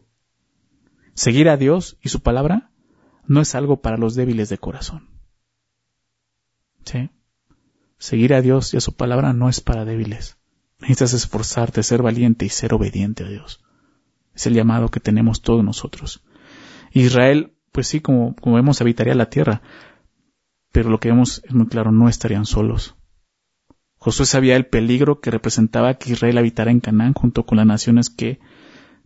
[1.15, 2.71] Seguir a Dios y su palabra
[3.27, 5.09] no es algo para los débiles de corazón.
[6.85, 7.11] ¿Sí?
[7.99, 10.39] Seguir a Dios y a su palabra no es para débiles.
[10.81, 13.65] Necesitas esforzarte, ser valiente y ser obediente a Dios.
[14.35, 16.23] Es el llamado que tenemos todos nosotros.
[16.93, 19.63] Israel, pues sí, como, vemos, habitaría la tierra,
[20.71, 22.95] pero lo que vemos es muy claro, no estarían solos.
[23.97, 28.11] Josué sabía el peligro que representaba que Israel habitara en Canaán junto con las naciones
[28.11, 28.39] que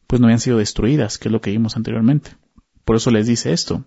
[0.06, 2.36] pues no habían sido destruidas, que es lo que vimos anteriormente.
[2.84, 3.86] Por eso les dice esto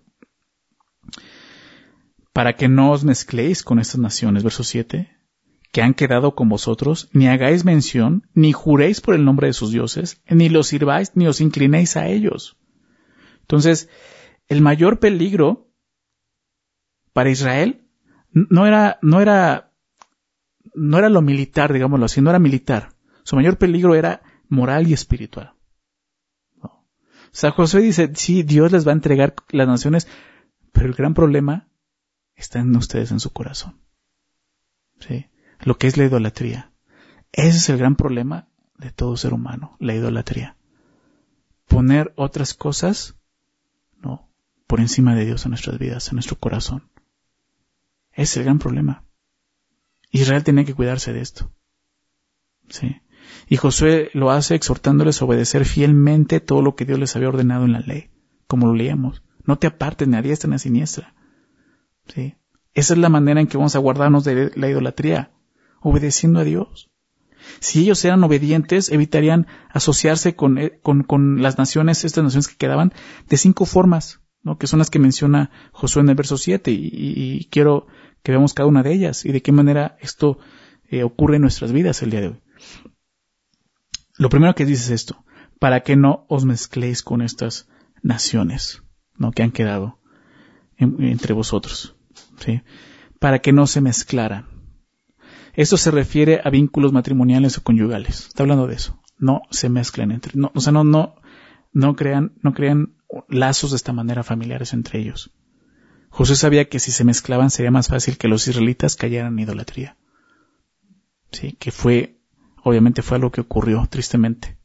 [2.36, 5.10] para que no os mezcléis con estas naciones, verso 7,
[5.71, 9.71] que han quedado con vosotros, ni hagáis mención, ni juréis por el nombre de sus
[9.71, 12.58] dioses, ni los sirváis, ni os inclinéis a ellos.
[13.39, 13.88] Entonces,
[14.50, 15.71] el mayor peligro
[17.13, 17.88] para Israel
[18.34, 19.71] no era, no era,
[20.74, 22.89] no era lo militar, digámoslo así, no era militar.
[23.24, 25.54] Su mayor peligro era moral y espiritual.
[26.62, 26.84] O
[27.32, 30.10] sea, José dice, sí, Dios les va a entregar las naciones,
[30.74, 31.69] pero el gran problema
[32.36, 33.82] está en ustedes en su corazón.
[35.00, 35.28] ¿Sí?
[35.62, 36.71] Lo que es la idolatría.
[37.32, 40.58] Ese es el gran problema de todo ser humano, la idolatría.
[41.67, 43.15] poner otras cosas,
[43.98, 44.30] no,
[44.67, 46.89] por encima de Dios en nuestras vidas, en nuestro corazón.
[48.12, 49.04] Ese es el gran problema.
[50.12, 51.52] Israel tenía que cuidarse de esto.
[52.69, 53.02] Sí.
[53.50, 57.65] Y Josué lo hace exhortándoles a obedecer fielmente todo lo que Dios les había ordenado
[57.65, 58.12] en la ley,
[58.48, 59.24] como lo leíamos.
[59.43, 61.15] No te apartes ni a diestra ni a siniestra.
[62.08, 62.36] ¿Sí?
[62.74, 65.32] Esa es la manera en que vamos a guardarnos de la idolatría,
[65.80, 66.91] obedeciendo a Dios.
[67.60, 72.58] Si ellos eran obedientes, evitarían asociarse con, eh, con, con las naciones, estas naciones que
[72.58, 72.94] quedaban,
[73.30, 74.58] de cinco formas, ¿no?
[74.58, 77.88] que son las que menciona Josué en el verso 7, y, quiero
[78.24, 80.39] que veamos cada una de ellas y de qué manera esto
[80.89, 82.41] eh, ocurre en nuestras vidas el día de hoy.
[84.18, 85.24] Lo primero que dice es esto,
[85.60, 87.68] para que no os mezcléis con estas
[88.02, 88.84] naciones,
[89.18, 89.32] ¿no?
[89.32, 90.00] que han quedado
[90.78, 91.94] entre vosotros,
[92.38, 92.62] ¿sí?
[93.19, 94.48] para que no se mezclaran.
[95.54, 98.28] Esto se refiere a vínculos matrimoniales o conyugales.
[98.28, 99.02] Está hablando de eso.
[99.17, 101.15] No se mezclen entre, no, o sea, no, no,
[101.71, 102.95] no crean, no crean
[103.30, 105.32] lazos de esta manera familiares entre ellos.
[106.10, 109.98] José sabía que si se mezclaban sería más fácil que los israelitas cayeran en idolatría.
[111.32, 112.19] Sí, que fue,
[112.63, 114.58] obviamente fue algo que ocurrió tristemente.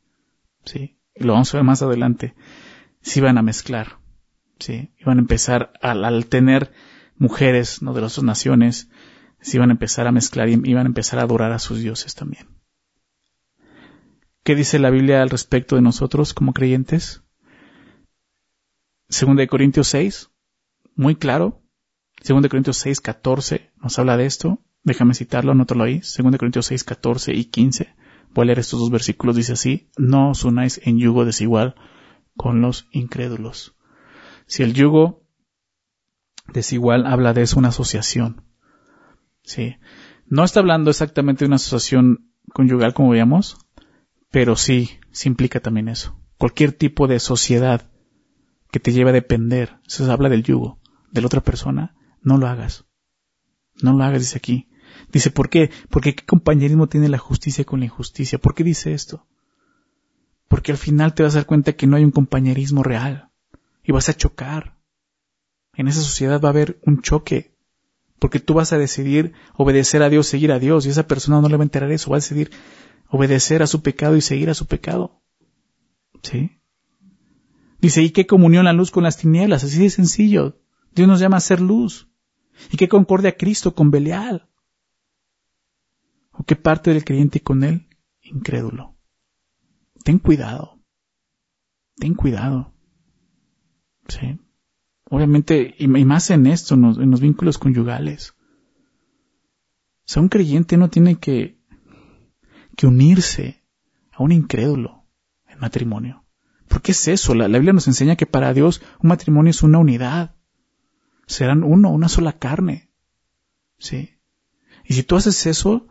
[0.65, 2.35] Sí, y lo vamos a ver más adelante.
[3.01, 3.99] Se iban a mezclar.
[4.59, 6.73] Sí, iban a empezar al, al tener
[7.21, 8.89] mujeres, no de las otras naciones,
[9.41, 12.15] se iban a empezar a mezclar y iban a empezar a adorar a sus dioses
[12.15, 12.49] también.
[14.43, 17.23] ¿Qué dice la Biblia al respecto de nosotros como creyentes?
[19.09, 20.31] Segunda de Corintios 6,
[20.97, 21.63] muy claro.
[22.23, 24.59] Segunda de Corintios 6, 14 nos habla de esto.
[24.83, 26.01] Déjame citarlo, anótalo ahí.
[26.03, 27.95] Segunda de Corintios 6, 14 y 15.
[28.33, 29.37] Voy a leer estos dos versículos.
[29.37, 31.75] Dice así, no os unáis en yugo desigual
[32.35, 33.77] con los incrédulos.
[34.47, 35.20] Si el yugo
[36.53, 38.45] desigual habla de eso, una asociación.
[39.43, 39.77] Sí.
[40.27, 43.59] No está hablando exactamente de una asociación conyugal como veíamos,
[44.31, 46.21] pero sí, sí implica también eso.
[46.39, 47.91] Cualquier tipo de sociedad
[48.71, 52.47] que te lleve a depender, se habla del yugo de la otra persona, no lo
[52.47, 52.85] hagas.
[53.83, 54.69] No lo hagas, dice aquí.
[55.13, 55.71] Dice, ¿por qué?
[55.89, 58.39] Porque qué compañerismo tiene la justicia con la injusticia.
[58.39, 59.27] ¿Por qué dice esto?
[60.49, 63.31] Porque al final te vas a dar cuenta que no hay un compañerismo real
[63.83, 64.77] y vas a chocar.
[65.75, 67.55] En esa sociedad va a haber un choque
[68.21, 71.49] porque tú vas a decidir obedecer a Dios, seguir a Dios, y esa persona no
[71.49, 72.51] le va a enterar eso, va a decidir
[73.09, 75.23] obedecer a su pecado y seguir a su pecado.
[76.23, 76.61] ¿Sí?
[77.81, 79.65] Dice, ¿y qué comunión la luz con las tinieblas?
[79.65, 80.61] Así de sencillo.
[80.95, 82.09] Dios nos llama a ser luz.
[82.71, 84.51] ¿Y qué concordia Cristo con Belial?
[86.33, 87.89] ¿O qué parte del creyente con él?
[88.21, 88.99] Incrédulo.
[90.05, 90.79] Ten cuidado.
[91.97, 92.75] Ten cuidado.
[94.09, 94.39] ¿Sí?
[95.13, 98.31] Obviamente, y más en esto, en los, vínculos conyugales.
[98.31, 101.59] O sea, un creyente no tiene que,
[102.77, 103.65] que unirse
[104.13, 105.05] a un incrédulo
[105.49, 106.25] en matrimonio.
[106.69, 107.35] ¿Por qué es eso?
[107.35, 110.37] La, la, Biblia nos enseña que para Dios un matrimonio es una unidad.
[111.27, 112.93] Serán uno, una sola carne.
[113.79, 114.11] ¿Sí?
[114.85, 115.89] Y si tú haces eso,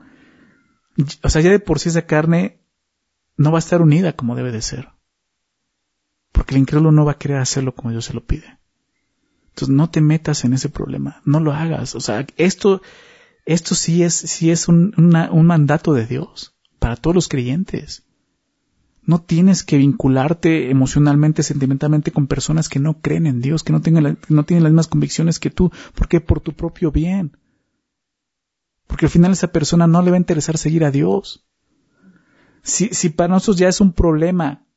[1.24, 2.64] o sea, ya de por sí esa carne
[3.36, 4.94] no va a estar unida como debe de ser.
[6.32, 8.59] Porque el incrédulo no va a querer hacerlo como Dios se lo pide.
[9.60, 11.94] Entonces no te metas en ese problema, no lo hagas.
[11.94, 12.82] O sea, esto,
[13.46, 18.06] esto sí es, sí es un, mandato de Dios para todos los creyentes.
[19.04, 23.82] No tienes que vincularte emocionalmente, sentimentalmente con personas que no creen en Dios, que no,
[23.82, 27.36] tengan no tienen las mismas convicciones que tú, porque por tu propio bien.
[28.88, 31.46] Porque al final esa persona no le va a interesar seguir a Dios.
[32.62, 34.69] Si, si para nosotros ya es un problema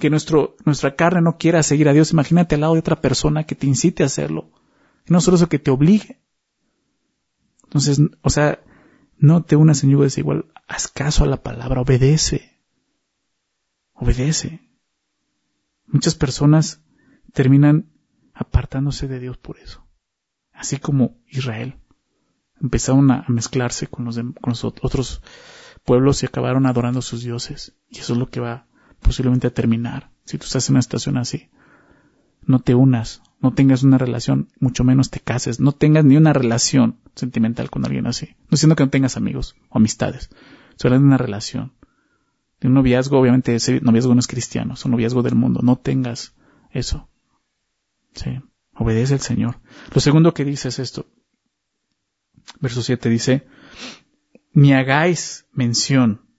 [0.00, 3.44] que nuestro, nuestra carne no quiera seguir a Dios, imagínate al lado de otra persona
[3.44, 4.50] que te incite a hacerlo.
[5.06, 6.20] Y no solo eso, que te obligue.
[7.64, 8.60] Entonces, o sea,
[9.16, 12.58] no te unas en yugo desigual, haz caso a la palabra, obedece.
[13.92, 14.60] Obedece.
[15.86, 16.82] Muchas personas
[17.32, 17.92] terminan
[18.34, 19.86] apartándose de Dios por eso.
[20.52, 21.76] Así como Israel.
[22.60, 25.22] Empezaron a mezclarse con los, con los otros
[25.84, 27.76] pueblos y acabaron adorando a sus dioses.
[27.88, 28.66] Y eso es lo que va
[29.00, 31.48] posiblemente a terminar, si tú estás en una situación así.
[32.42, 36.32] No te unas, no tengas una relación, mucho menos te cases, no tengas ni una
[36.32, 38.36] relación sentimental con alguien así.
[38.42, 40.30] No diciendo que no tengas amigos o amistades,
[40.76, 41.72] solo de una relación.
[42.60, 45.76] De un noviazgo, obviamente ese noviazgo no es cristiano, es un noviazgo del mundo, no
[45.76, 46.34] tengas
[46.70, 47.08] eso.
[48.14, 48.40] Sí,
[48.74, 49.60] obedece al Señor.
[49.94, 51.06] Lo segundo que dice es esto.
[52.60, 53.46] Verso 7 dice,
[54.52, 56.29] ni hagáis mención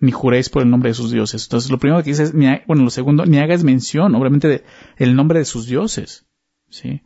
[0.00, 1.44] ni juréis por el nombre de sus dioses.
[1.44, 2.32] Entonces, lo primero que dice es,
[2.66, 4.64] bueno, lo segundo, ni hagas mención, obviamente, del
[4.96, 6.26] el nombre de sus dioses,
[6.68, 7.02] ¿sí?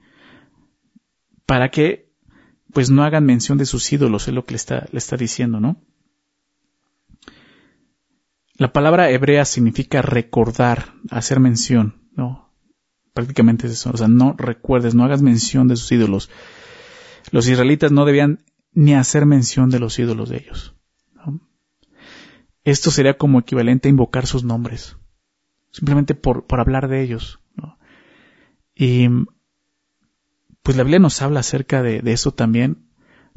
[1.46, 2.12] Para que,
[2.72, 5.60] pues, no hagan mención de sus ídolos, es lo que le está, le está diciendo,
[5.60, 5.82] ¿no?
[8.54, 12.54] La palabra hebrea significa recordar, hacer mención, ¿no?
[13.14, 13.90] Prácticamente es eso.
[13.92, 16.30] O sea, no recuerdes, no hagas mención de sus ídolos.
[17.30, 20.74] Los israelitas no debían ni hacer mención de los ídolos de ellos.
[22.64, 24.96] Esto sería como equivalente a invocar sus nombres.
[25.70, 27.40] Simplemente por, por hablar de ellos.
[28.74, 29.08] Y
[30.62, 32.88] pues la Biblia nos habla acerca de, de, eso también.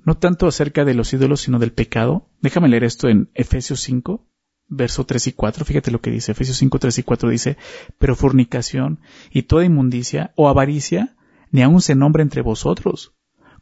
[0.03, 2.29] No tanto acerca de los ídolos, sino del pecado.
[2.41, 4.27] Déjame leer esto en Efesios 5,
[4.67, 5.65] verso 3 y 4.
[5.65, 6.33] Fíjate lo que dice.
[6.33, 7.57] Efesios 5, 3 y 4 dice,
[7.97, 8.99] pero fornicación
[9.31, 11.15] y toda inmundicia o avaricia
[11.51, 13.14] ni aun se nombre entre vosotros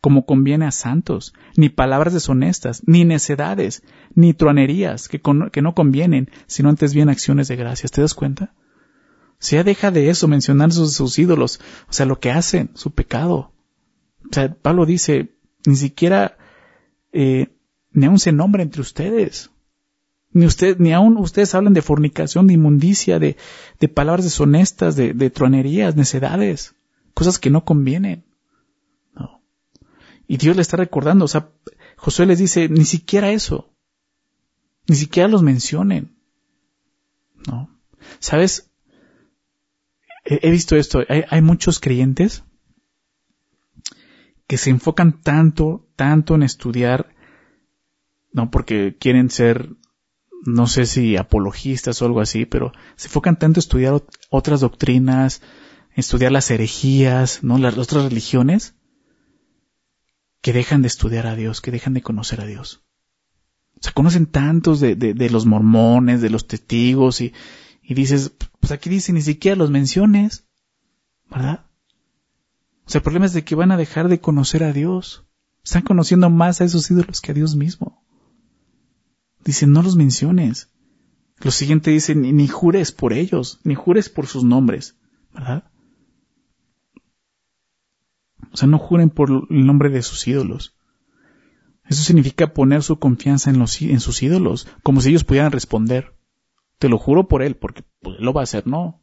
[0.03, 5.21] como conviene a santos, ni palabras deshonestas, ni necedades, ni truanerías que,
[5.61, 7.93] no convienen, sino antes bien acciones de gracias.
[7.93, 8.53] ¿Te das cuenta?
[9.31, 12.91] O sea, deja de eso, mencionar sus, sus ídolos, o sea, lo que hacen, su
[12.91, 13.53] pecado.
[14.29, 16.37] O sea, Pablo dice, ni siquiera,
[17.13, 17.55] eh,
[17.93, 19.51] ni aun se nombra entre ustedes.
[20.33, 23.37] Ni usted, ni aun ustedes hablan de fornicación, de inmundicia, de,
[23.79, 26.75] de palabras deshonestas, de, de truanerías, necedades,
[27.13, 28.25] cosas que no convienen.
[30.33, 31.51] Y Dios le está recordando, o sea,
[31.95, 33.71] Josué les dice, ni siquiera eso,
[34.87, 36.17] ni siquiera los mencionen.
[37.47, 37.69] ¿No?
[38.17, 38.73] ¿Sabes?
[40.25, 42.43] He, visto esto, hay, hay muchos creyentes
[44.47, 47.13] que se enfocan tanto, tanto en estudiar,
[48.31, 49.69] no porque quieren ser,
[50.47, 55.43] no sé si apologistas o algo así, pero se enfocan tanto en estudiar otras doctrinas,
[55.93, 57.59] estudiar las herejías, ¿no?
[57.59, 58.73] Las otras religiones,
[60.43, 62.83] que dejan de estudiar a Dios, que dejan de conocer a Dios.
[63.77, 67.33] O sea, conocen tantos de, de, los mormones, de los testigos, y,
[67.81, 70.45] y dices, pues aquí dice ni siquiera los menciones,
[71.31, 71.65] ¿verdad?
[72.85, 75.25] O sea, el problema es de que van a dejar de conocer a Dios.
[75.63, 78.05] Están conociendo más a esos ídolos que a Dios mismo.
[79.45, 80.73] Dicen, no los menciones.
[81.37, 84.97] Lo siguiente dice, ni, ni jures por ellos, ni jures por sus nombres,
[85.33, 85.71] ¿verdad?
[88.53, 90.77] O sea, no juren por el nombre de sus ídolos.
[91.85, 96.15] Eso significa poner su confianza en, los, sus ídolos, como si ellos pudieran responder.
[96.77, 99.01] Te lo juro por él, porque pues, lo va a hacer, no.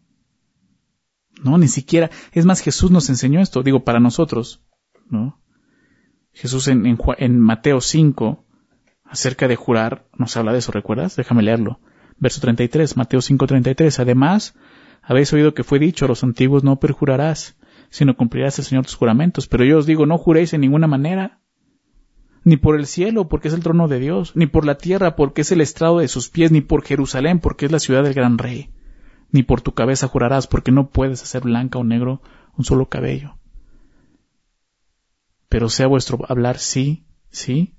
[1.42, 2.10] No, ni siquiera.
[2.32, 4.62] Es más, Jesús nos enseñó esto, digo, para nosotros,
[5.08, 5.40] ¿no?
[6.32, 8.44] Jesús en, Mateo 5,
[9.04, 11.16] acerca de jurar, nos habla de eso, ¿recuerdas?
[11.16, 11.80] Déjame leerlo.
[12.18, 13.98] Verso 33, Mateo 5, 33.
[13.98, 14.54] Además,
[15.02, 17.56] habéis oído que fue dicho los antiguos no perjurarás,
[17.90, 19.46] sino cumplirás el Señor tus juramentos.
[19.46, 21.40] Pero yo os digo, no juréis en ninguna manera,
[22.44, 25.42] ni por el cielo, porque es el trono de Dios, ni por la tierra, porque
[25.42, 28.38] es el estrado de sus pies, ni por Jerusalén, porque es la ciudad del gran
[28.38, 28.70] rey,
[29.30, 32.22] ni por tu cabeza jurarás, porque no puedes hacer blanca o negro
[32.56, 33.36] un solo cabello.
[35.48, 37.74] Pero sea vuestro hablar sí, sí,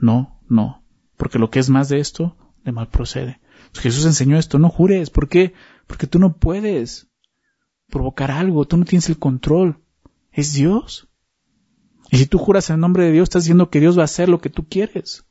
[0.00, 0.82] no, no,
[1.16, 3.40] porque lo que es más de esto, de mal procede.
[3.74, 5.52] Jesús enseñó esto, no jures, ¿por qué?
[5.86, 7.09] Porque tú no puedes
[7.90, 9.78] provocar algo, tú no tienes el control,
[10.32, 11.08] es Dios.
[12.10, 14.06] Y si tú juras en el nombre de Dios, estás diciendo que Dios va a
[14.06, 15.24] hacer lo que tú quieres.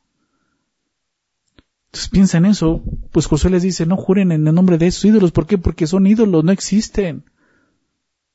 [1.86, 5.04] Entonces piensa en eso, pues Josué les dice, no juren en el nombre de esos
[5.04, 5.58] ídolos, ¿por qué?
[5.58, 7.24] Porque son ídolos, no existen.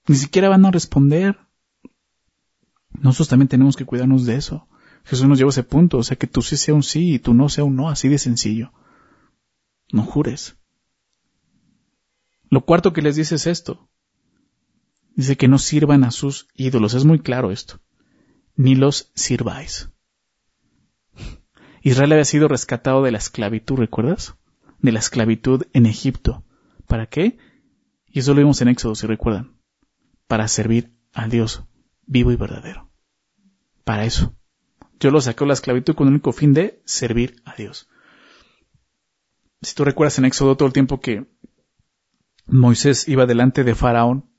[0.08, 1.38] Ni siquiera van a responder.
[2.92, 4.68] Nosotros también tenemos que cuidarnos de eso.
[5.06, 7.20] Jesús nos lleva a ese punto, o sea, que tú sí sea un sí y
[7.20, 8.74] tú no sea un no, así de sencillo.
[9.92, 10.58] No jures.
[12.50, 13.90] Lo cuarto que les dice es esto.
[15.16, 16.94] Dice que no sirvan a sus ídolos.
[16.94, 17.80] Es muy claro esto.
[18.56, 19.90] Ni los sirváis.
[21.82, 24.36] Israel había sido rescatado de la esclavitud, ¿recuerdas?
[24.80, 26.44] De la esclavitud en Egipto.
[26.88, 27.38] ¿Para qué?
[28.08, 29.58] Y eso lo vimos en Éxodo, si recuerdan.
[30.28, 31.64] Para servir a Dios
[32.06, 32.90] vivo y verdadero.
[33.84, 34.36] Para eso.
[35.00, 37.90] Yo lo saqué de la esclavitud con el único fin de servir a Dios.
[39.62, 41.28] Si tú recuerdas en Éxodo todo el tiempo que
[42.48, 44.30] Moisés iba delante de Faraón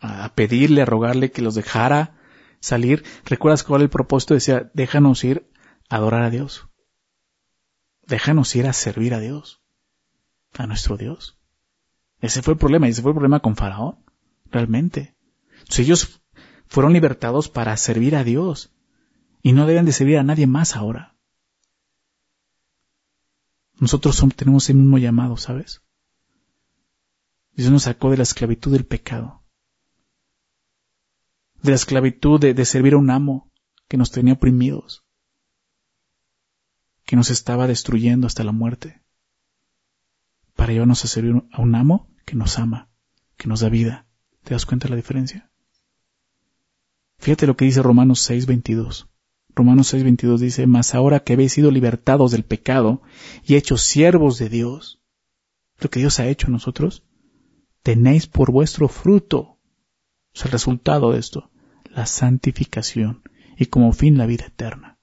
[0.00, 2.16] a pedirle, a rogarle que los dejara
[2.60, 3.04] salir.
[3.24, 4.34] ¿Recuerdas cuál el propósito?
[4.34, 5.50] Decía, déjanos ir
[5.88, 6.68] a adorar a Dios.
[8.06, 9.62] Déjanos ir a servir a Dios.
[10.56, 11.38] A nuestro Dios.
[12.20, 14.04] Ese fue el problema, y ese fue el problema con Faraón.
[14.50, 15.14] Realmente.
[15.76, 16.22] ellos
[16.66, 18.72] fueron libertados para servir a Dios.
[19.42, 21.16] Y no deben de servir a nadie más ahora.
[23.78, 25.82] Nosotros tenemos el mismo llamado, ¿sabes?
[27.52, 29.44] Dios nos sacó de la esclavitud del pecado
[31.62, 33.50] de la esclavitud de, servir a un amo
[33.88, 35.04] que nos tenía oprimidos,
[37.04, 39.02] que nos estaba destruyendo hasta la muerte,
[40.54, 42.90] para llevarnos a servir a un amo que nos ama,
[43.36, 44.06] que nos da vida.
[44.44, 45.50] ¿Te das cuenta de la diferencia?
[47.18, 49.08] Fíjate lo que dice Romanos 6:22.
[49.54, 53.02] Romanos 6:22 dice, mas ahora que habéis sido libertados del pecado
[53.42, 55.00] y hechos siervos de Dios,
[55.80, 57.04] lo que Dios ha hecho en nosotros,
[57.82, 59.57] tenéis por vuestro fruto,
[60.32, 61.50] sea, el resultado de esto,
[61.90, 63.22] la santificación
[63.56, 64.98] y como fin la vida eterna.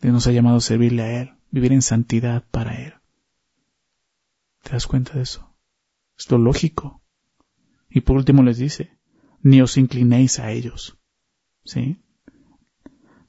[0.00, 2.94] Dios nos ha llamado a servirle a Él, vivir en santidad para Él.
[4.62, 5.54] ¿Te das cuenta de eso?
[6.18, 7.02] Es lo lógico.
[7.88, 8.98] Y por último les dice,
[9.42, 10.98] ni os inclinéis a ellos.
[11.64, 12.02] ¿Sí?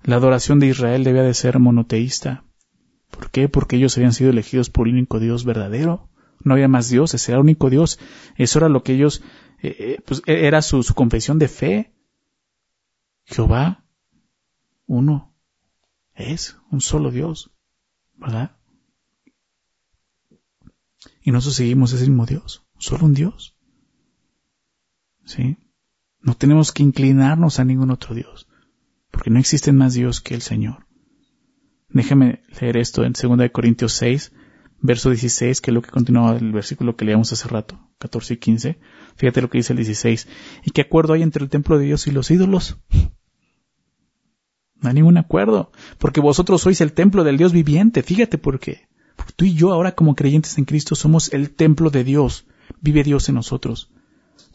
[0.03, 2.43] La adoración de Israel debía de ser monoteísta.
[3.11, 3.49] ¿Por qué?
[3.49, 6.09] Porque ellos habían sido elegidos por el único Dios verdadero.
[6.43, 7.99] No había más dioses, era el único Dios.
[8.35, 9.21] Eso era lo que ellos,
[9.61, 11.93] eh, eh, pues e, era su, su confesión de fe.
[13.25, 13.85] Jehová,
[14.85, 15.35] uno,
[16.15, 17.51] es un solo Dios,
[18.15, 18.57] ¿verdad?
[21.21, 23.57] Y nosotros seguimos ese mismo Dios, solo un Dios.
[25.25, 25.57] ¿Sí?
[26.21, 28.47] No tenemos que inclinarnos a ningún otro Dios,
[29.11, 30.87] porque no existe más Dios que el Señor.
[31.89, 34.31] Déjame leer esto en 2 Corintios 6,
[34.81, 38.37] verso 16, que es lo que continúa el versículo que leíamos hace rato, 14 y
[38.37, 38.79] 15.
[39.15, 40.27] Fíjate lo que dice el 16.
[40.63, 42.77] ¿Y qué acuerdo hay entre el templo de Dios y los ídolos?
[44.79, 48.03] No hay ningún acuerdo, porque vosotros sois el templo del Dios viviente.
[48.03, 48.87] Fíjate por qué.
[49.15, 52.45] Porque tú y yo ahora como creyentes en Cristo somos el templo de Dios.
[52.79, 53.91] Vive Dios en nosotros.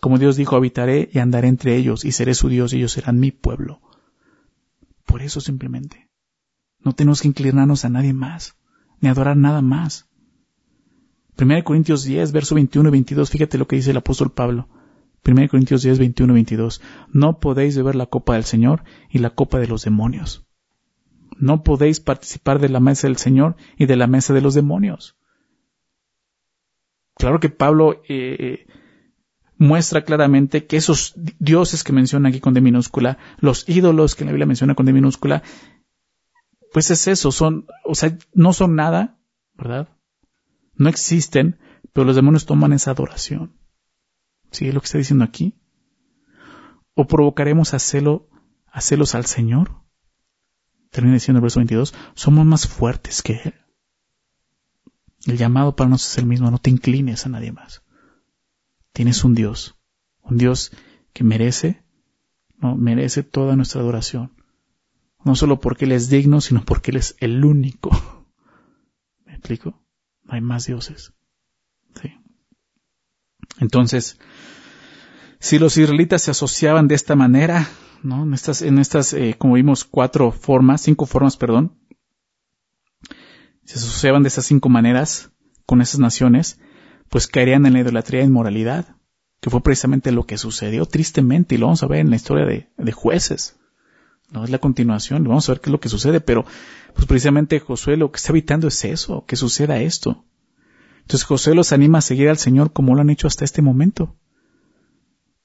[0.00, 3.18] Como Dios dijo, habitaré y andaré entre ellos y seré su Dios y ellos serán
[3.18, 3.80] mi pueblo.
[5.04, 6.08] Por eso simplemente.
[6.78, 8.56] No tenemos que inclinarnos a nadie más,
[9.00, 10.08] ni adorar nada más.
[11.40, 14.68] 1 Corintios 10, verso 21 y 22, fíjate lo que dice el apóstol Pablo.
[15.24, 16.80] 1 Corintios 10, 21 y 22.
[17.12, 20.46] No podéis beber la copa del Señor y la copa de los demonios.
[21.38, 25.16] No podéis participar de la mesa del Señor y de la mesa de los demonios.
[27.14, 28.66] Claro que Pablo eh,
[29.58, 34.32] muestra claramente que esos dioses que menciona aquí con D minúscula, los ídolos que la
[34.32, 35.42] Biblia menciona con D minúscula,
[36.72, 39.18] pues es eso, son, o sea, no son nada,
[39.54, 39.88] ¿verdad?
[40.74, 41.58] No existen,
[41.92, 43.56] pero los demonios toman esa adoración.
[44.50, 45.54] ¿Sí es lo que está diciendo aquí?
[46.94, 48.28] ¿O provocaremos a, celo,
[48.66, 49.82] a celos al Señor?
[50.90, 53.54] Termina diciendo el verso 22, somos más fuertes que Él.
[55.26, 57.82] El llamado para nosotros es el mismo, no te inclines a nadie más.
[58.92, 59.78] Tienes un Dios,
[60.20, 60.72] un Dios
[61.12, 61.82] que merece,
[62.58, 64.32] no, merece toda nuestra adoración.
[65.24, 67.90] No solo porque Él es digno, sino porque Él es el único.
[69.24, 69.81] ¿Me explico?
[70.32, 71.12] Hay más dioses.
[72.00, 72.10] Sí.
[73.60, 74.18] Entonces,
[75.38, 77.68] si los israelitas se asociaban de esta manera,
[78.02, 78.22] ¿no?
[78.22, 81.76] En estas, en estas eh, como vimos, cuatro formas, cinco formas, perdón,
[83.66, 85.32] se asociaban de estas cinco maneras
[85.66, 86.58] con esas naciones,
[87.10, 88.96] pues caerían en la idolatría e inmoralidad,
[89.42, 92.46] que fue precisamente lo que sucedió tristemente, y lo vamos a ver en la historia
[92.46, 93.60] de, de jueces.
[94.32, 96.44] No es la continuación, vamos a ver qué es lo que sucede, pero
[96.94, 100.24] pues precisamente Josué lo que está evitando es eso, que suceda esto.
[101.02, 104.16] Entonces Josué los anima a seguir al Señor como lo han hecho hasta este momento.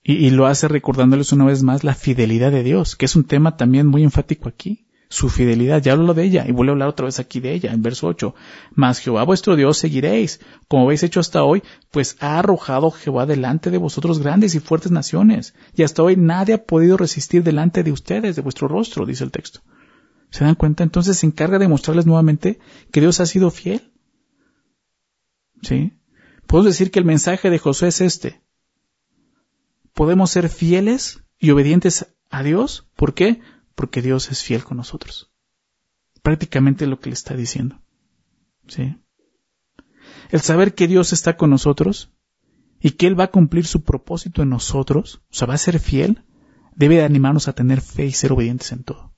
[0.04, 3.26] Y, y, lo hace recordándoles una vez más la fidelidad de Dios, que es un
[3.26, 5.82] tema también muy enfático aquí su fidelidad.
[5.82, 8.08] Ya hablo de ella y vuelvo a hablar otra vez aquí de ella, en verso
[8.08, 8.36] 8.
[8.74, 13.72] Mas Jehová vuestro Dios seguiréis, como habéis hecho hasta hoy, pues ha arrojado Jehová delante
[13.72, 17.92] de vosotros grandes y fuertes naciones, y hasta hoy nadie ha podido resistir delante de
[17.92, 19.62] ustedes, de vuestro rostro, dice el texto.
[20.30, 20.84] ¿Se dan cuenta?
[20.84, 22.60] Entonces se encarga de mostrarles nuevamente
[22.92, 23.94] que Dios ha sido fiel.
[25.62, 25.94] ¿Sí?
[26.48, 28.42] Puedo decir que el mensaje de Josué es este.
[29.94, 32.90] Podemos ser fieles y obedientes a Dios.
[32.96, 33.42] ¿Por qué?
[33.78, 35.32] Porque Dios es fiel con nosotros.
[36.24, 37.80] Prácticamente lo que le está diciendo.
[38.68, 38.98] ¿Sí?
[40.32, 42.12] El saber que Dios está con nosotros
[42.80, 45.80] y que Él va a cumplir su propósito en nosotros, o sea, va a ser
[45.80, 46.26] fiel,
[46.76, 49.16] debe de animarnos a tener fe y ser obedientes en todo.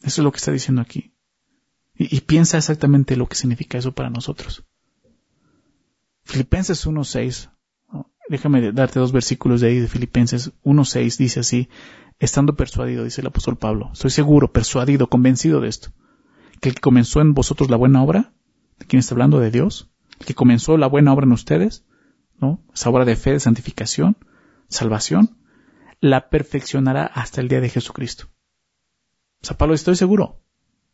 [0.00, 1.14] Eso es lo que está diciendo aquí.
[1.94, 4.64] Y, y piensa exactamente lo que significa eso para nosotros.
[6.24, 7.53] Filipenses 1.6
[8.28, 11.18] Déjame darte dos versículos de ahí de Filipenses 1.6.
[11.18, 11.68] Dice así,
[12.18, 15.90] estando persuadido, dice el apóstol Pablo, estoy seguro, persuadido, convencido de esto,
[16.60, 18.32] que el que comenzó en vosotros la buena obra,
[18.78, 19.40] ¿de quién está hablando?
[19.40, 21.84] De Dios, el que comenzó la buena obra en ustedes,
[22.38, 22.64] ¿no?
[22.72, 24.16] Esa obra de fe, de santificación,
[24.68, 25.38] salvación,
[26.00, 28.26] la perfeccionará hasta el día de Jesucristo.
[29.42, 30.42] O sea, Pablo, estoy seguro.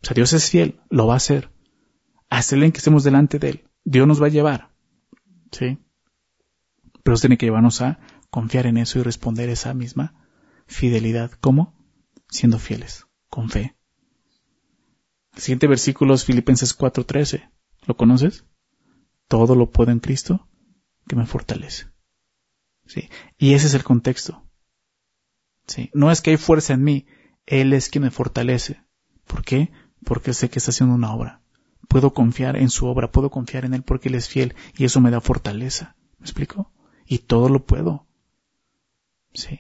[0.03, 1.51] O sea, Dios es fiel, lo va a hacer.
[2.29, 4.71] Hasta el día en que estemos delante de Él, Dios nos va a llevar.
[5.53, 5.79] ¿Sí?
[7.03, 7.99] Pero tiene que llevarnos a
[8.31, 10.15] confiar en eso y responder esa misma
[10.67, 11.33] fidelidad.
[11.41, 11.75] ¿Cómo?
[12.29, 13.77] Siendo fieles, con fe.
[15.35, 17.51] El siguiente versículo es Filipenses 4:13.
[17.87, 18.45] ¿Lo conoces?
[19.29, 20.49] Todo lo puedo en Cristo
[21.07, 21.87] que me fortalece.
[22.87, 23.09] ¿Sí?
[23.39, 24.45] Y ese es el contexto.
[25.67, 25.91] ¿Sí?
[25.95, 27.07] No es que hay fuerza en mí,
[27.47, 28.85] Él es quien me fortalece.
[29.27, 29.71] ¿Por qué?
[30.05, 31.43] Porque sé que está haciendo una obra.
[31.89, 35.01] puedo confiar en su obra, puedo confiar en Él porque Él es fiel y eso
[35.01, 35.97] me da fortaleza.
[36.19, 36.73] ¿Me explico?
[37.11, 38.07] Y todo lo puedo.
[39.35, 39.59] Sí.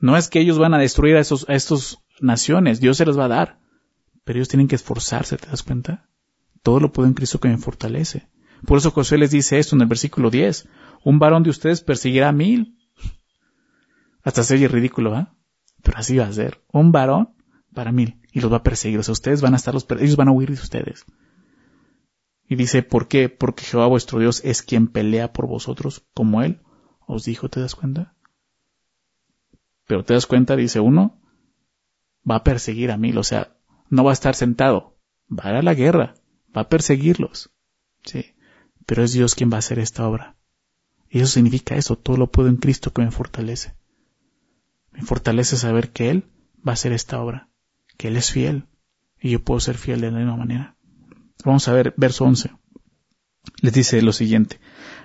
[0.00, 3.18] No es que ellos van a destruir a esos, a estos naciones, Dios se las
[3.18, 3.60] va a dar.
[4.24, 6.08] Pero ellos tienen que esforzarse, ¿te das cuenta?
[6.62, 8.30] Todo lo puedo en Cristo que me fortalece.
[8.64, 10.66] Por eso José les dice esto en el versículo 10.
[11.04, 12.78] Un varón de ustedes perseguirá a mil.
[14.22, 15.36] Hasta se oye ridículo, ¿ah?
[15.82, 16.64] Pero así va a ser.
[16.72, 17.34] Un varón
[17.74, 18.18] para mil.
[18.32, 18.98] Y los va a perseguir.
[18.98, 21.04] O sea, ustedes van a estar los, ellos van a huir de ustedes.
[22.48, 23.28] Y dice, ¿por qué?
[23.28, 26.60] Porque Jehová vuestro Dios es quien pelea por vosotros, como Él
[27.06, 28.14] os dijo, ¿te das cuenta?
[29.86, 31.20] Pero te das cuenta, dice uno,
[32.28, 33.56] va a perseguir a mil, o sea,
[33.88, 34.98] no va a estar sentado,
[35.30, 36.14] va a a la guerra,
[36.56, 37.50] va a perseguirlos.
[38.04, 38.34] Sí,
[38.84, 40.36] pero es Dios quien va a hacer esta obra.
[41.08, 43.74] Y eso significa eso, todo lo puedo en Cristo que me fortalece.
[44.90, 46.30] Me fortalece saber que Él
[46.66, 47.48] va a hacer esta obra,
[47.96, 48.66] que Él es fiel,
[49.20, 50.75] y yo puedo ser fiel de la misma manera.
[51.44, 52.50] Vamos a ver verso 11.
[53.62, 54.60] Les dice lo siguiente,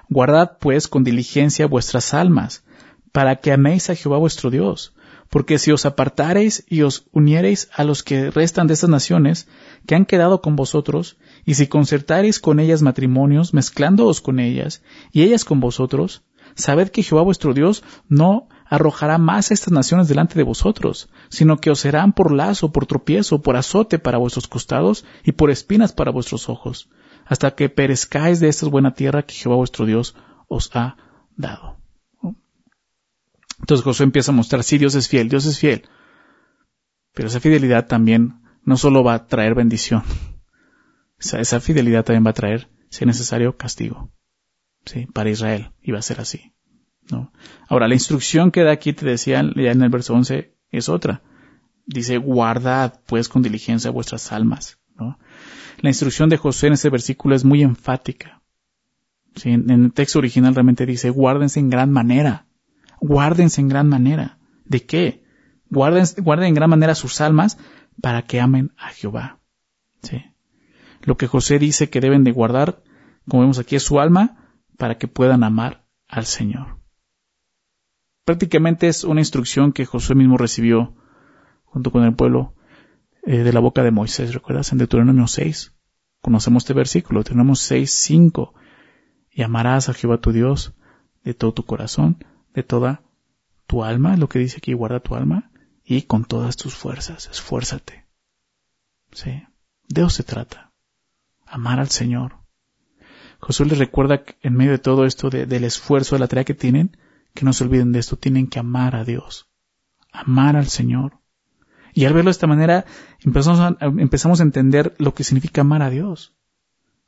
[0.09, 2.63] Guardad pues con diligencia vuestras almas,
[3.11, 4.93] para que améis a Jehová vuestro Dios,
[5.29, 9.47] porque si os apartareis y os uniereis a los que restan de estas naciones,
[9.88, 15.21] que han quedado con vosotros, y si concertareis con ellas matrimonios, mezclándoos con ellas, y
[15.21, 16.23] ellas con vosotros,
[16.55, 21.69] sabed que Jehová vuestro Dios no arrojará más estas naciones delante de vosotros, sino que
[21.72, 26.09] os serán por lazo, por tropiezo, por azote para vuestros costados, y por espinas para
[26.09, 26.89] vuestros ojos,
[27.26, 30.15] hasta que perezcáis de esta buena tierra que Jehová vuestro Dios
[30.47, 30.95] os ha
[31.36, 31.78] dado.
[33.59, 35.84] Entonces Josué empieza a mostrar, sí, Dios es fiel, Dios es fiel.
[37.13, 40.03] Pero esa fidelidad también no solo va a traer bendición,
[41.19, 44.13] esa, fidelidad también va a traer, si es necesario, castigo.
[44.86, 46.53] Sí, para Israel, y va a ser así.
[47.68, 51.22] Ahora, la instrucción que da aquí, te decía ya en el verso 11, es otra.
[51.86, 54.80] Dice, guardad pues con diligencia vuestras almas.
[54.95, 55.20] ¿no?
[55.80, 58.41] La instrucción de José en este versículo es muy enfática.
[59.43, 62.45] En, el texto original realmente dice, guárdense en gran manera
[63.01, 64.38] guárdense en gran manera.
[64.64, 65.26] ¿De qué?
[65.70, 67.57] Guarden, guarden en gran manera sus almas
[67.99, 69.39] para que amen a Jehová.
[71.03, 72.84] Lo que José dice que deben de guardar,
[73.28, 76.78] como vemos aquí, es su alma para que puedan amar al Señor.
[78.32, 80.95] Prácticamente es una instrucción que José mismo recibió
[81.65, 82.55] junto con el pueblo
[83.23, 84.34] eh, de la boca de Moisés.
[84.34, 84.71] ¿Recuerdas?
[84.71, 85.75] En Deuteronomio 6.
[86.21, 88.53] Conocemos este versículo, Deuteronomio 6, 5.
[89.32, 90.73] Y amarás a Jehová tu Dios
[91.25, 92.23] de todo tu corazón,
[92.53, 93.03] de toda
[93.67, 95.51] tu alma, lo que dice aquí, guarda tu alma,
[95.84, 98.05] y con todas tus fuerzas, esfuérzate.
[99.11, 99.43] Sí,
[99.89, 100.71] de eso se trata.
[101.45, 102.38] Amar al Señor.
[103.39, 106.95] Josué les recuerda en medio de todo esto del esfuerzo, de la tarea que tienen,
[107.34, 109.49] que no se olviden de esto, tienen que amar a Dios,
[110.11, 111.19] amar al Señor.
[111.93, 112.86] Y al verlo de esta manera,
[113.19, 116.36] empezamos a, empezamos a entender lo que significa amar a Dios.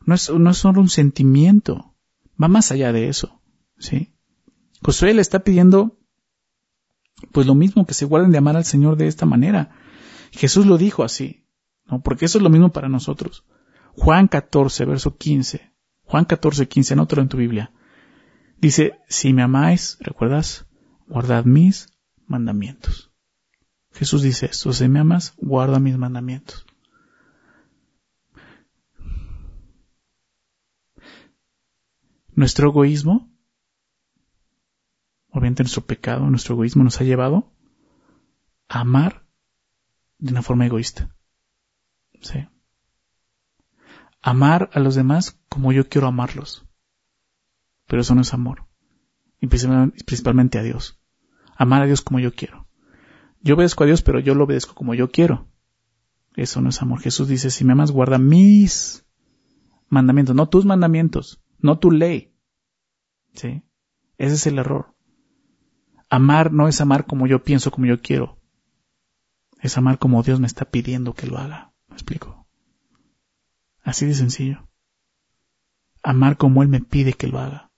[0.06, 1.96] No es, no es solo un sentimiento,
[2.42, 3.42] va más allá de eso,
[3.78, 4.14] ¿sí?
[4.82, 5.98] Josué le está pidiendo
[7.32, 9.72] pues lo mismo que se guarden de amar al Señor de esta manera.
[10.32, 11.46] Jesús lo dijo así,
[11.86, 12.02] ¿no?
[12.02, 13.46] Porque eso es lo mismo para nosotros.
[13.94, 15.72] Juan 14, verso 15.
[16.04, 17.72] Juan 14, 15, anótalo en tu Biblia.
[18.64, 20.66] Dice, si me amáis, ¿recuerdas?
[21.08, 21.90] Guardad mis
[22.28, 23.12] mandamientos.
[23.92, 26.66] Jesús dice esto, si me amas, guarda mis mandamientos.
[32.34, 33.30] Nuestro egoísmo
[35.28, 37.52] obviamente nuestro pecado, nuestro egoísmo nos ha llevado
[38.70, 39.26] a amar
[40.20, 41.14] de una forma egoísta.
[42.22, 42.48] ¿Sí?
[44.22, 46.66] Amar a los demás como yo quiero amarlos.
[47.88, 48.68] Pero eso no es amor.
[49.40, 51.02] Y principalmente a Dios.
[51.56, 52.68] Amar a Dios como yo quiero.
[53.42, 55.50] Yo obedezco a Dios, pero yo lo obedezco como yo quiero.
[56.36, 57.02] Eso no es amor.
[57.02, 59.06] Jesús dice, si me amas, guarda mis
[59.90, 62.34] mandamientos, no tus mandamientos, no tu ley.
[63.34, 63.64] ¿Sí?
[64.18, 64.96] Ese es el error.
[66.10, 68.40] Amar no es amar como yo pienso, como yo quiero.
[69.60, 71.74] Es amar como Dios me está pidiendo que lo haga.
[71.88, 72.48] ¿Me explico?
[73.84, 74.70] Así de sencillo.
[76.02, 77.72] Amar como Él me pide que lo haga.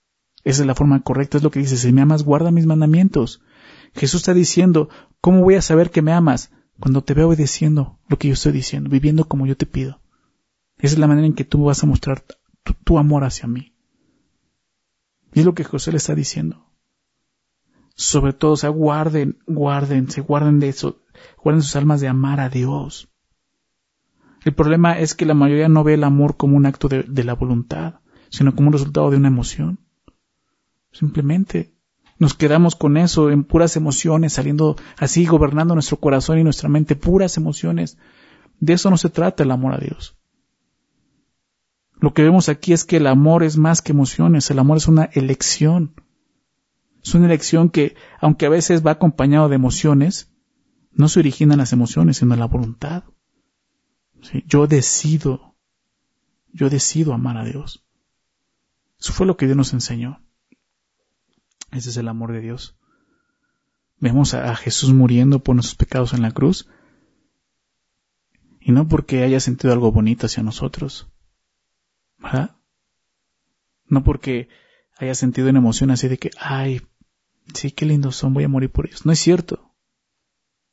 [0.46, 3.42] Esa es la forma correcta, es lo que dice, si me amas, guarda mis mandamientos.
[3.94, 4.90] Jesús está diciendo,
[5.20, 6.52] ¿cómo voy a saber que me amas?
[6.80, 10.02] Cuando te veo obedeciendo lo que yo estoy diciendo, viviendo como yo te pido.
[10.78, 12.24] Esa es la manera en que tú vas a mostrar
[12.84, 13.76] tu, amor hacia mí.
[15.34, 16.66] Y es lo que José le está diciendo
[17.96, 21.02] sobre todo, o sea, guarden, guarden, se guarden de eso,
[21.42, 23.10] guarden sus almas de amar a Dios.
[24.44, 27.24] El problema es que la mayoría no ve el amor como un acto de, de
[27.24, 29.80] la voluntad, sino como un resultado de una emoción.
[30.96, 31.74] Simplemente
[32.20, 36.96] nos quedamos con eso, en puras emociones, saliendo así, gobernando nuestro corazón y nuestra mente,
[36.96, 37.98] puras emociones.
[38.62, 40.16] De eso no se trata el amor a Dios.
[42.00, 44.88] Lo que vemos aquí es que el amor es más que emociones, el amor es
[44.88, 46.02] una elección.
[47.04, 50.32] Es una elección que, aunque a veces va acompañado de emociones,
[50.94, 53.04] no se originan las emociones, sino la voluntad.
[54.48, 55.56] Yo decido,
[56.54, 57.86] yo decido amar a Dios.
[58.98, 60.25] Eso fue lo que Dios nos enseñó.
[61.76, 62.78] Ese es el amor de Dios.
[64.00, 66.70] Vemos a, Jesús muriendo por nuestros pecados en la cruz.
[68.62, 71.10] Y no porque haya sentido algo bonito hacia nosotros.
[72.18, 72.56] ¿Verdad?
[73.88, 74.48] No porque
[74.98, 76.82] haya sentido una emoción así de que, ay,
[77.54, 79.06] sí, qué lindos son, voy a morir por ellos.
[79.06, 79.76] No es cierto.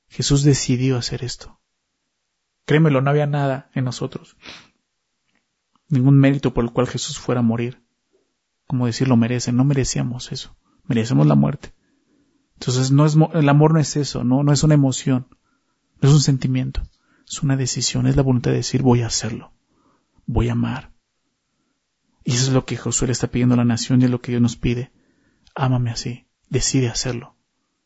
[0.08, 1.60] Jesús decidió hacer esto.
[2.64, 4.36] Créemelo, no había nada en nosotros.
[5.88, 7.82] Ningún mérito por el cual Jesús fuera a morir.
[8.68, 10.56] Como decir lo merece, no merecíamos eso.
[10.84, 11.72] Merecemos la muerte.
[12.54, 15.26] Entonces no es, el amor no es eso, no, no es una emoción,
[16.00, 16.82] no es un sentimiento,
[17.26, 19.52] es una decisión, es la voluntad de decir voy a hacerlo,
[20.26, 20.92] voy a amar.
[22.24, 24.20] Y eso es lo que Josué le está pidiendo a la nación y es lo
[24.20, 24.92] que Dios nos pide.
[25.56, 27.36] Ámame así, decide hacerlo,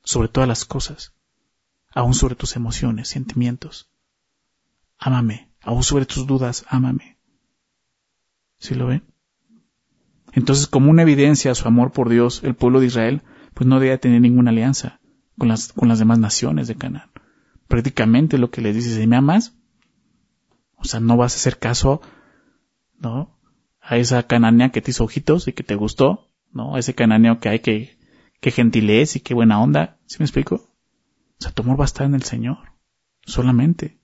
[0.04, 1.16] sobre todas las cosas
[1.96, 3.88] aún sobre tus emociones, sentimientos.
[4.98, 7.18] Ámame, aún sobre tus dudas, ámame.
[8.58, 9.02] ¿Sí lo ven?
[10.36, 13.22] Entonces, como una evidencia a su amor por Dios, el pueblo de Israel,
[13.54, 15.00] pues no debía tener ninguna alianza
[15.38, 17.10] con las, con las demás naciones de Canaán.
[17.68, 19.56] Prácticamente lo que les dice, si me amas,
[20.76, 22.02] o sea, no vas a hacer caso,
[22.98, 23.40] ¿no?
[23.80, 26.76] A esa cananea que te hizo ojitos y que te gustó, ¿no?
[26.76, 27.98] A ese cananeo que hay que,
[28.40, 29.98] que gentilez y qué buena onda.
[30.04, 30.56] ¿Sí me explico?
[30.56, 32.58] O sea, tu amor va a estar en el Señor,
[33.24, 34.02] solamente.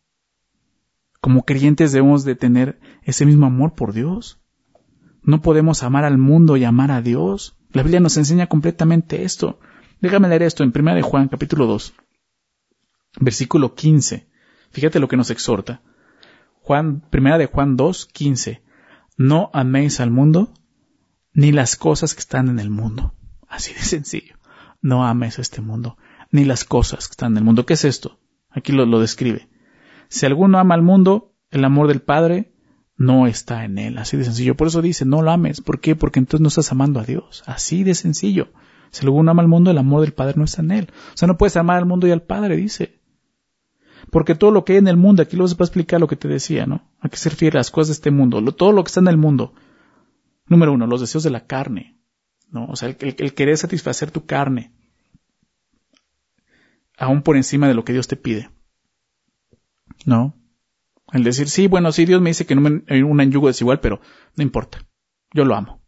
[1.21, 4.42] Como creyentes debemos de tener ese mismo amor por Dios.
[5.23, 7.57] No podemos amar al mundo y amar a Dios.
[7.73, 9.61] La Biblia nos enseña completamente esto.
[10.01, 11.95] Déjame leer esto en 1 de Juan, capítulo 2,
[13.21, 14.29] versículo 15.
[14.71, 15.81] Fíjate lo que nos exhorta.
[16.61, 18.63] Juan, 1 de Juan 2, 15.
[19.17, 20.55] No améis al mundo
[21.33, 23.15] ni las cosas que están en el mundo.
[23.49, 24.37] Así de sencillo.
[24.81, 25.97] No ames a este mundo
[26.33, 27.65] ni las cosas que están en el mundo.
[27.67, 28.19] ¿Qué es esto?
[28.51, 29.49] Aquí lo, lo describe.
[30.09, 32.52] Si alguno ama al mundo, el amor del Padre
[32.97, 33.99] no está en él.
[33.99, 34.57] Así de sencillo.
[34.57, 35.61] Por eso dice, no lo ames.
[35.61, 35.97] ¿Por qué?
[35.97, 37.43] Porque entonces no estás amando a Dios.
[37.47, 38.49] Así de sencillo.
[38.91, 40.93] Si alguno ama al mundo, el amor del Padre no está en él.
[41.15, 43.01] O sea, no puedes amar al mundo y al Padre, dice.
[44.11, 46.17] Porque todo lo que hay en el mundo, aquí lo vas a explicar lo que
[46.17, 46.91] te decía, ¿no?
[47.01, 48.43] A qué se refiere las cosas de este mundo.
[48.53, 49.55] todo lo que está en el mundo.
[50.47, 51.99] Número uno, los deseos de la carne.
[52.51, 52.67] ¿no?
[52.67, 54.73] O sea, el querer satisfacer tu carne
[57.03, 58.51] aún por encima de lo que Dios te pide.
[60.05, 60.37] ¿No?
[61.13, 63.81] El decir, sí, bueno, sí, Dios me dice que no me, hay un yugo desigual,
[63.81, 64.01] pero
[64.35, 64.87] no importa.
[65.33, 65.83] Yo lo amo.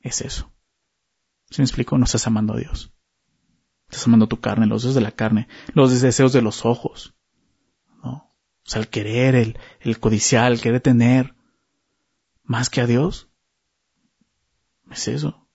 [0.00, 0.52] Es eso.
[1.50, 1.98] ¿Se me explico?
[1.98, 2.92] No estás amando a Dios.
[3.90, 7.14] Estás amando tu carne, los deseos de la carne, los deseos de los ojos.
[8.02, 8.10] ¿No?
[8.10, 11.34] O sea, el querer, el, el codiciar, el querer tener
[12.42, 13.28] más que a Dios.
[14.90, 15.46] Es eso.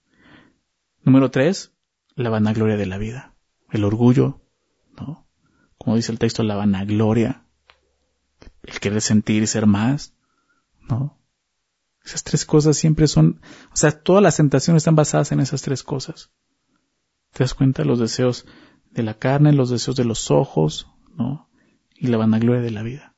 [1.02, 1.74] Número tres,
[2.14, 3.34] la vanagloria de la vida.
[3.70, 4.40] El orgullo,
[4.96, 5.28] ¿no?
[5.78, 7.43] Como dice el texto, la vanagloria,
[8.66, 10.14] el querer sentir y ser más,
[10.88, 11.18] ¿no?
[12.04, 13.40] Esas tres cosas siempre son,
[13.72, 16.30] o sea, todas las tentaciones están basadas en esas tres cosas.
[17.32, 17.84] ¿Te das cuenta?
[17.84, 18.46] Los deseos
[18.90, 21.48] de la carne, los deseos de los ojos, ¿no?
[21.96, 23.16] Y la vanagloria de la vida.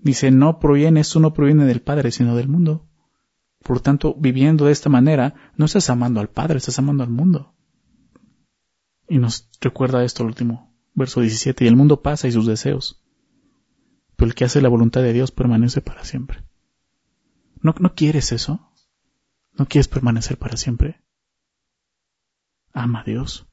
[0.00, 2.86] Dice, no proviene, esto no proviene del Padre, sino del mundo.
[3.62, 7.54] Por tanto, viviendo de esta manera, no estás amando al Padre, estás amando al mundo.
[9.08, 12.97] Y nos recuerda esto el último, verso 17, y el mundo pasa y sus deseos,
[14.18, 16.42] pero el que hace la voluntad de Dios permanece para siempre.
[17.62, 18.72] ¿No, no quieres eso?
[19.52, 21.00] ¿No quieres permanecer para siempre?
[22.72, 23.46] Ama a Dios.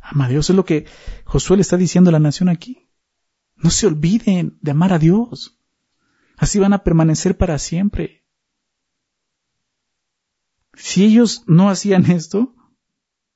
[0.00, 0.50] Ama a Dios.
[0.50, 0.86] Es lo que
[1.24, 2.90] Josué le está diciendo a la nación aquí.
[3.54, 5.56] No se olviden de amar a Dios.
[6.36, 8.24] Así van a permanecer para siempre.
[10.74, 12.56] Si ellos no hacían esto,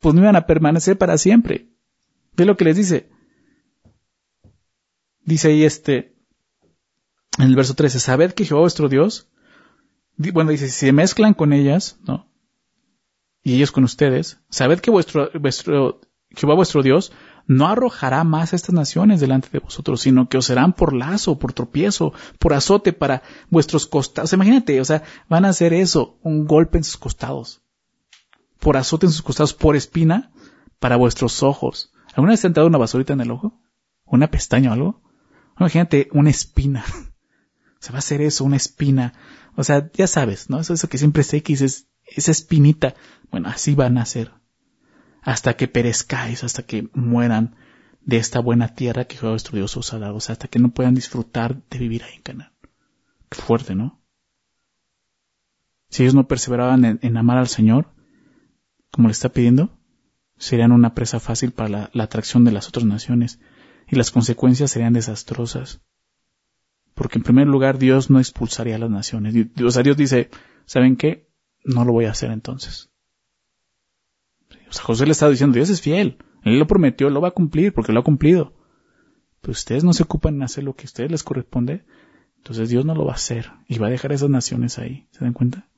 [0.01, 1.71] pues no iban a permanecer para siempre.
[2.33, 3.09] Ve lo que les dice.
[5.21, 6.14] Dice ahí este,
[7.39, 9.29] en el verso 13, sabed que Jehová vuestro Dios,
[10.17, 12.29] bueno, dice, si se mezclan con ellas, ¿no?
[13.43, 17.13] Y ellos con ustedes, sabed que vuestro, vuestro, Jehová vuestro Dios
[17.47, 21.39] no arrojará más a estas naciones delante de vosotros, sino que os serán por lazo,
[21.39, 24.33] por tropiezo, por azote para vuestros costados.
[24.33, 27.65] Imagínate, o sea, van a hacer eso, un golpe en sus costados
[28.65, 30.33] por azote en sus costados, por espina,
[30.81, 31.93] para vuestros ojos.
[32.15, 33.61] ¿Alguna vez te han dado una basurita en el ojo?
[34.07, 35.03] ¿Una pestaña o algo?
[35.61, 36.83] Imagínate una espina.
[37.85, 39.13] Se va a hacer eso, una espina.
[39.57, 40.59] O sea, ya sabes, ¿no?
[40.59, 42.95] Eso, eso que siempre sé que dices, esa espinita.
[43.31, 44.33] Bueno, así van a ser.
[45.21, 47.57] Hasta que perezcáis, hasta que mueran
[48.01, 50.17] de esta buena tierra que Jehová vuestro Dios os ha dado.
[50.17, 52.55] O sea, hasta que no puedan disfrutar de vivir ahí en Canaán.
[53.29, 54.03] Qué fuerte, ¿no?
[55.91, 57.93] si ellos no perseveraban en, amar al Señor,
[58.91, 59.79] como le está pidiendo,
[60.39, 63.41] serían una presa fácil para la atracción de las otras naciones
[63.87, 65.83] y las consecuencias serían desastrosas.
[66.95, 69.35] Porque en primer lugar Dios no expulsaría a las naciones.
[69.63, 70.31] O sea, Dios dice,
[70.65, 71.29] ¿saben qué?
[71.65, 72.91] No lo voy a hacer entonces.
[74.69, 76.19] O sea, José le está diciendo, Dios es fiel.
[76.45, 78.55] Él lo prometió, lo va a cumplir, porque lo ha cumplido.
[79.41, 81.85] Pero ustedes no se ocupan en hacer lo que a ustedes les corresponde,
[82.39, 85.09] entonces Dios no lo va a hacer y va a dejar a esas naciones ahí.
[85.11, 85.69] ¿Se dan cuenta?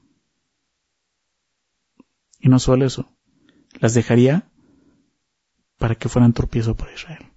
[2.40, 3.08] Y no solo eso,
[3.80, 4.50] las dejaría
[5.78, 7.32] para que fueran tropiezo para Israel.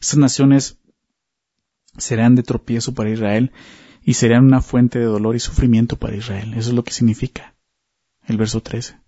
[0.00, 0.78] Estas naciones
[1.98, 3.52] serán de tropiezo para Israel
[4.02, 6.54] y serán una fuente de dolor y sufrimiento para Israel.
[6.54, 7.54] Eso es lo que significa
[8.26, 8.98] el verso 13.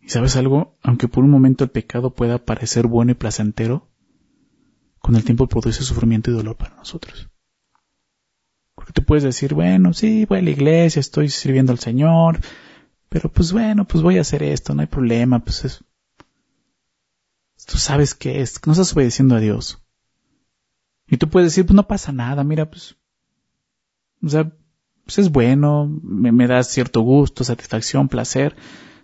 [0.00, 3.88] Y sabes algo, aunque por un momento el pecado pueda parecer bueno y placentero,
[4.98, 7.28] con el tiempo produce sufrimiento y dolor para nosotros.
[8.74, 12.40] Porque tú puedes decir, bueno, sí, voy a la iglesia, estoy sirviendo al Señor,
[13.08, 15.84] pero pues bueno, pues voy a hacer esto, no hay problema, pues es...
[17.66, 19.81] Tú sabes que es, no estás obedeciendo a Dios.
[21.12, 22.96] Y tú puedes decir, pues no pasa nada, mira, pues,
[24.22, 24.50] o sea,
[25.04, 28.56] pues es bueno, me, me da cierto gusto, satisfacción, placer,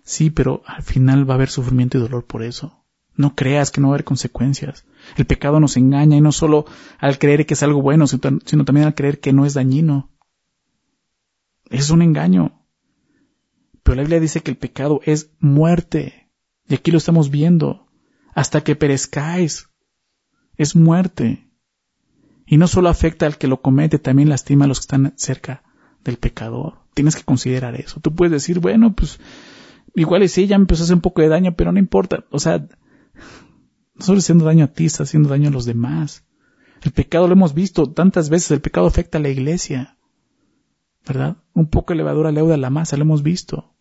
[0.09, 2.83] Sí, pero al final va a haber sufrimiento y dolor por eso.
[3.15, 4.83] No creas que no va a haber consecuencias.
[5.17, 6.65] El pecado nos engaña y no solo
[6.97, 10.09] al creer que es algo bueno, sino también al creer que no es dañino.
[11.69, 12.65] Es un engaño.
[13.83, 16.31] Pero la Biblia dice que el pecado es muerte.
[16.67, 17.87] Y aquí lo estamos viendo.
[18.33, 19.69] Hasta que perezcáis.
[20.57, 21.48] Es muerte.
[22.51, 25.61] Y no solo afecta al que lo comete, también lastima a los que están cerca
[26.03, 26.79] del pecador.
[26.95, 27.99] Tienes que considerar eso.
[27.99, 29.19] Tú puedes decir, bueno, pues
[29.93, 32.25] igual y sí, ya me empezó a hacer un poco de daño, pero no importa.
[32.31, 36.25] O sea, no solo haciendo daño a ti, está haciendo daño a los demás.
[36.81, 39.99] El pecado lo hemos visto tantas veces, el pecado afecta a la iglesia.
[41.07, 41.37] ¿Verdad?
[41.53, 43.75] Un poco de levadura leuda la masa, lo hemos visto.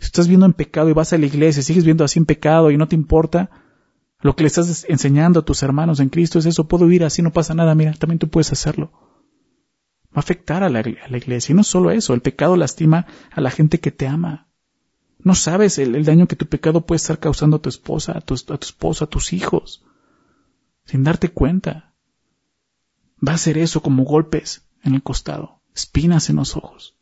[0.00, 2.72] Si estás viendo en pecado y vas a la iglesia, sigues viendo así en pecado
[2.72, 3.50] y no te importa,
[4.22, 7.22] lo que le estás enseñando a tus hermanos en Cristo es eso, puedo vivir así,
[7.22, 8.92] no pasa nada, mira, también tú puedes hacerlo.
[10.14, 11.52] Va a afectar a la, iglesia.
[11.52, 14.48] Y no solo eso, el pecado lastima a la gente que te ama.
[15.18, 18.34] No sabes el, daño que tu pecado puede estar causando a tu esposa, a tu,
[18.34, 19.84] a tu esposa, a tus hijos,
[20.84, 21.94] sin darte cuenta.
[23.26, 26.96] Va a ser eso como golpes en el costado, espinas en los ojos.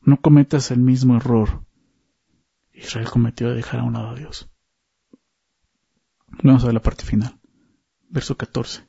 [0.00, 1.64] No cometas el mismo error.
[2.82, 4.50] Israel cometió de dejar a un lado a Dios.
[6.42, 7.38] Vamos a ver la parte final.
[8.08, 8.88] Verso 14.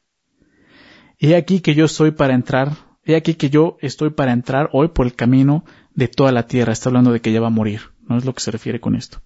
[1.19, 4.87] He aquí que yo soy para entrar He aquí que yo estoy para entrar hoy
[4.89, 6.71] por el camino de toda la tierra.
[6.71, 7.81] Está hablando de que ella va a morir.
[8.07, 9.21] No es lo que se refiere con esto.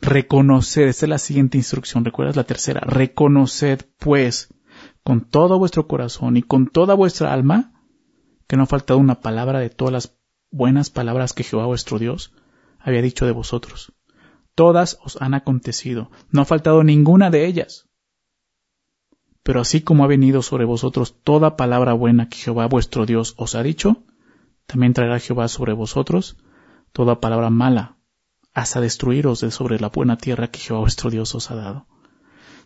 [0.00, 2.80] Reconoced, esta es la siguiente instrucción, ¿recuerdas la tercera?
[2.80, 4.48] Reconoced, pues,
[5.02, 7.72] con todo vuestro corazón y con toda vuestra alma,
[8.46, 10.18] que no ha faltado una palabra de todas las
[10.50, 12.34] buenas palabras que Jehová vuestro Dios
[12.78, 13.94] había dicho de vosotros.
[14.56, 17.88] Todas os han acontecido, no ha faltado ninguna de ellas.
[19.42, 23.54] Pero así como ha venido sobre vosotros toda palabra buena que Jehová vuestro Dios os
[23.54, 24.02] ha dicho,
[24.66, 26.38] también traerá Jehová sobre vosotros
[26.92, 27.98] toda palabra mala,
[28.54, 31.86] hasta destruiros de sobre la buena tierra que Jehová vuestro Dios os ha dado.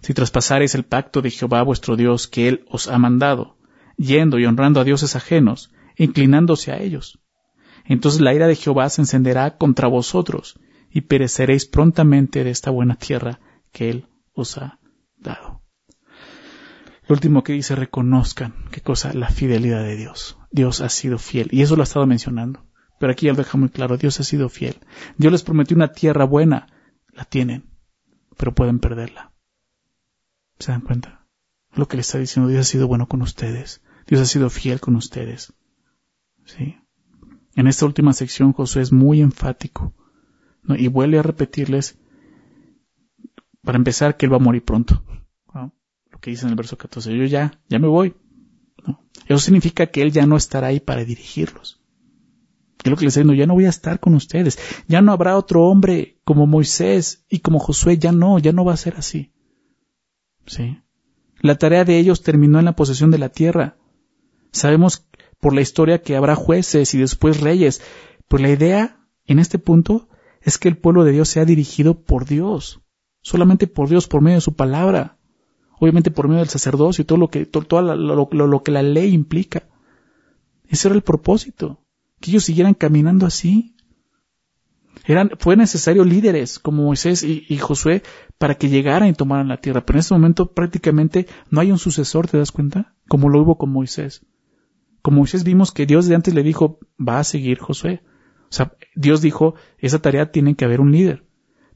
[0.01, 3.59] Si traspasareis el pacto de Jehová vuestro Dios que él os ha mandado,
[3.97, 7.19] yendo y honrando a dioses ajenos, inclinándose a ellos,
[7.85, 10.61] entonces la ira de Jehová se encenderá contra vosotros,
[10.91, 13.41] y pereceréis prontamente de esta buena tierra
[13.73, 14.81] que él os ha
[15.17, 15.63] dado.
[17.07, 20.39] Lo último que dice, reconozcan, qué cosa, la fidelidad de Dios.
[20.51, 21.49] Dios ha sido fiel.
[21.51, 22.65] Y eso lo ha estado mencionando.
[23.01, 24.77] Pero aquí ya lo deja muy claro, Dios ha sido fiel.
[25.17, 26.67] Dios les prometió una tierra buena.
[27.13, 27.69] La tienen,
[28.37, 29.33] pero pueden perderla.
[30.59, 31.27] ¿Se dan cuenta?
[31.73, 33.83] Lo que le está diciendo, Dios ha sido bueno con ustedes.
[34.07, 35.53] Dios ha sido fiel con ustedes.
[36.45, 36.77] ¿Sí?
[37.57, 39.95] En esta última sección Josué es muy enfático.
[40.69, 41.99] Y vuelve a repetirles,
[43.63, 45.03] para empezar, que él va a morir pronto
[46.21, 48.15] que dice en el verso 14, yo ya, ya me voy.
[49.27, 51.81] Eso significa que Él ya no estará ahí para dirigirlos.
[52.83, 54.59] Es lo que les digo, ya no voy a estar con ustedes.
[54.89, 58.73] Ya no habrá otro hombre como Moisés y como Josué, ya no, ya no va
[58.75, 59.33] a ser así.
[60.47, 60.79] ¿Sí?
[61.41, 63.77] La tarea de ellos terminó en la posesión de la tierra.
[64.53, 65.07] Sabemos
[65.41, 67.83] por la historia que habrá jueces y después reyes.
[68.29, 70.09] Pues la idea en este punto
[70.41, 72.81] es que el pueblo de Dios sea dirigido por Dios.
[73.23, 75.19] Solamente por Dios, por medio de su palabra
[75.81, 79.65] obviamente por medio del sacerdocio y todo lo que, todo, lo, que la ley implica.
[80.69, 81.83] Ese era el propósito,
[82.21, 83.75] que ellos siguieran caminando así.
[85.07, 88.03] Eran, fue necesario líderes como Moisés y, y, Josué
[88.37, 89.85] para que llegaran y tomaran la tierra.
[89.85, 92.95] Pero en este momento prácticamente no hay un sucesor, ¿te das cuenta?
[93.09, 94.27] Como lo hubo con Moisés.
[95.01, 98.03] Con Moisés vimos que Dios de antes le dijo, va a seguir Josué.
[98.51, 101.25] O sea, Dios dijo, esa tarea tiene que haber un líder.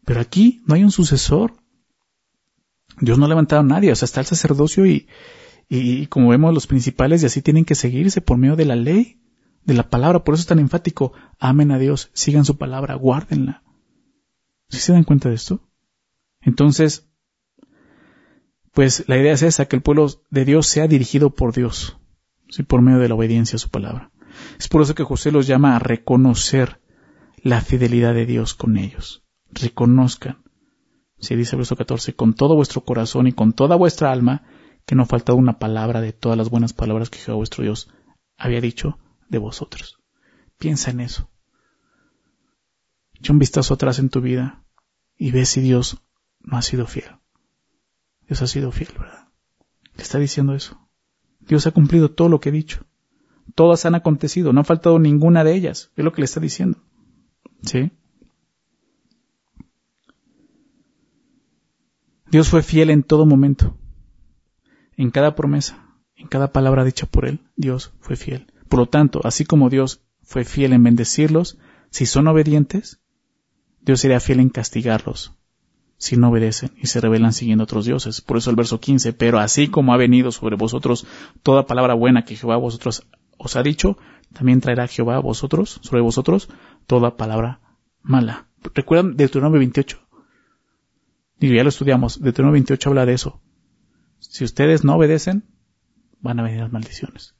[0.05, 1.55] Pero aquí no hay un sucesor.
[3.01, 3.93] Dios no ha levantado a nadie.
[3.93, 5.09] O sea, está el sacerdocio y,
[5.68, 9.20] y, como vemos los principales y así tienen que seguirse por medio de la ley,
[9.64, 10.25] de la palabra.
[10.25, 11.12] Por eso es tan enfático.
[11.39, 13.62] Amen a Dios, sigan su palabra, guárdenla.
[14.68, 15.68] ¿Sí se dan cuenta de esto?
[16.41, 17.09] Entonces,
[18.72, 21.97] pues la idea es esa, que el pueblo de Dios sea dirigido por Dios,
[22.49, 22.64] ¿sí?
[22.64, 24.11] por medio de la obediencia a su palabra.
[24.59, 26.80] Es por eso que José los llama a reconocer
[27.43, 29.24] la fidelidad de Dios con ellos.
[29.51, 30.43] Reconozcan.
[31.18, 34.43] Se dice el verso 14, con todo vuestro corazón y con toda vuestra alma,
[34.87, 37.91] que no faltado una palabra de todas las buenas palabras que Jehová vuestro Dios
[38.37, 39.99] había dicho de vosotros.
[40.59, 41.30] Piensa en eso.
[43.14, 44.64] Echa un vistazo atrás en tu vida
[45.16, 46.03] y ve si Dios
[46.41, 47.16] no ha sido fiel.
[48.26, 49.28] Dios ha sido fiel, ¿verdad?
[49.95, 50.89] Le está diciendo eso.
[51.41, 52.87] Dios ha cumplido todo lo que he dicho.
[53.55, 55.90] Todas han acontecido, no ha faltado ninguna de ellas.
[55.96, 56.78] Es lo que le está diciendo.
[57.62, 57.92] ¿Sí?
[62.30, 63.76] Dios fue fiel en todo momento.
[64.96, 68.52] En cada promesa, en cada palabra dicha por Él, Dios fue fiel.
[68.68, 71.59] Por lo tanto, así como Dios fue fiel en bendecirlos,
[71.90, 73.00] si son obedientes,
[73.80, 75.36] Dios será fiel en castigarlos
[75.96, 78.20] si no obedecen y se rebelan siguiendo otros dioses.
[78.20, 81.07] Por eso el verso 15, pero así como ha venido sobre vosotros
[81.42, 83.07] toda palabra buena que Jehová vosotros
[83.45, 83.99] os ha dicho,
[84.32, 86.49] también traerá Jehová a vosotros, sobre vosotros,
[86.86, 87.61] toda palabra
[88.03, 88.49] mala.
[88.74, 90.01] ¿Recuerdan Deuteronomio 28?
[91.38, 92.20] Digo, ya lo estudiamos.
[92.20, 93.40] Deuteronomio 28 habla de eso.
[94.18, 95.45] Si ustedes no obedecen,
[96.20, 97.34] van a venir las maldiciones.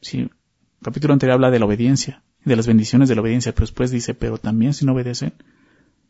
[0.00, 0.30] Si el
[0.82, 4.14] capítulo anterior habla de la obediencia, de las bendiciones de la obediencia, pero después dice,
[4.14, 5.34] pero también si no obedecen,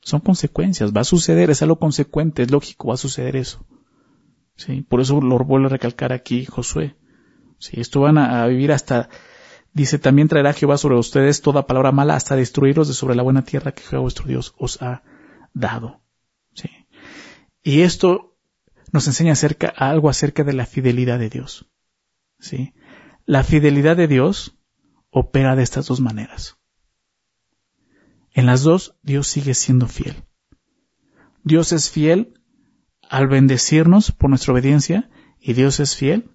[0.01, 3.65] son consecuencias, va a suceder, es algo consecuente, es lógico, va a suceder eso.
[4.57, 6.97] Sí, por eso lo vuelvo a recalcar aquí Josué.
[7.59, 9.09] Sí, esto van a, vivir hasta,
[9.73, 13.45] dice, también traerá Jehová sobre ustedes toda palabra mala hasta destruirlos de sobre la buena
[13.45, 15.03] tierra que Jehová vuestro Dios os ha
[15.53, 16.03] dado.
[16.55, 16.69] Sí.
[17.63, 18.37] Y esto
[18.93, 21.71] nos enseña acerca, algo acerca de la fidelidad de Dios.
[22.39, 22.75] Sí.
[23.25, 24.59] La fidelidad de Dios
[25.11, 26.59] opera de estas dos maneras.
[28.33, 30.25] En las dos, Dios sigue siendo fiel.
[31.45, 32.41] Dios es fiel
[33.09, 35.09] al bendecirnos por nuestra obediencia
[35.41, 36.34] y Dios es fiel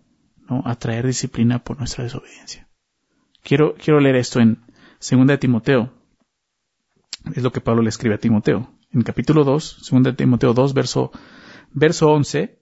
[0.50, 0.64] ¿no?
[0.66, 2.68] a traer disciplina por nuestra desobediencia.
[3.43, 4.60] Quiero, quiero leer esto en
[5.00, 5.93] 2 de Timoteo.
[7.36, 8.74] Es lo que Pablo le escribe a Timoteo.
[8.91, 11.12] En capítulo 2, 2 de Timoteo 2, verso,
[11.72, 12.60] verso 11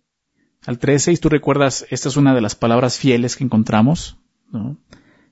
[0.66, 4.18] al 13, y tú recuerdas, esta es una de las palabras fieles que encontramos,
[4.52, 4.78] ¿no?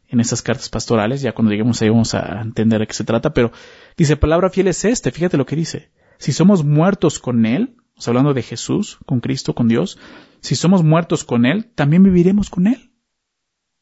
[0.08, 3.34] en estas cartas pastorales, ya cuando lleguemos ahí vamos a entender de qué se trata,
[3.34, 3.52] pero
[3.98, 5.92] dice, palabra fiel es este, fíjate lo que dice.
[6.18, 9.98] Si somos muertos con Él, hablando de Jesús, con Cristo, con Dios,
[10.42, 12.92] si somos muertos con Él, también viviremos con Él.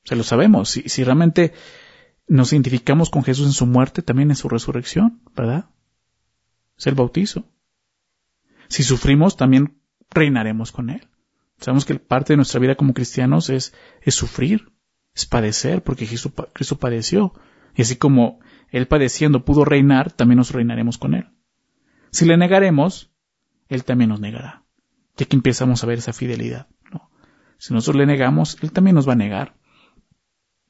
[0.04, 0.70] O sea, lo sabemos.
[0.70, 1.54] Si, si realmente
[2.28, 5.70] nos identificamos con Jesús en su muerte, también en su resurrección, ¿verdad?
[6.78, 7.46] Es el bautizo.
[8.68, 9.80] Si sufrimos, también
[10.10, 11.08] reinaremos con Él.
[11.60, 14.74] Sabemos que parte de nuestra vida como cristianos es, es sufrir
[15.16, 17.34] es padecer, porque Cristo padeció.
[17.76, 21.30] Y así como Él padeciendo pudo reinar, también nos reinaremos con Él.
[22.14, 23.12] Si le negaremos,
[23.68, 24.64] Él también nos negará.
[25.18, 26.68] Ya que empezamos a ver esa fidelidad.
[26.92, 27.10] ¿no?
[27.58, 29.58] Si nosotros le negamos, Él también nos va a negar.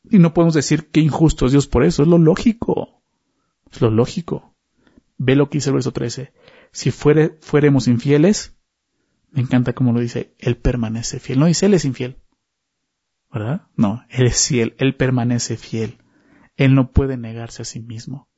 [0.09, 3.03] Y no podemos decir que injusto es Dios por eso, es lo lógico.
[3.69, 4.55] Es lo lógico.
[5.17, 6.33] Ve lo que dice el verso 13.
[6.71, 8.55] Si fuere, fuéramos infieles,
[9.29, 11.39] me encanta como lo dice, Él permanece fiel.
[11.39, 12.17] No dice Él es infiel.
[13.33, 13.67] ¿verdad?
[13.75, 15.97] No, Él es fiel, Él permanece fiel.
[16.55, 18.29] Él no puede negarse a sí mismo.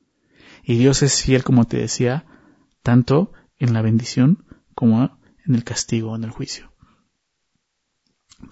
[0.64, 2.24] Y Dios es fiel, como te decía,
[2.86, 6.72] tanto en la bendición como en el castigo, en el juicio.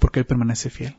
[0.01, 0.97] Porque Él permanece fiel.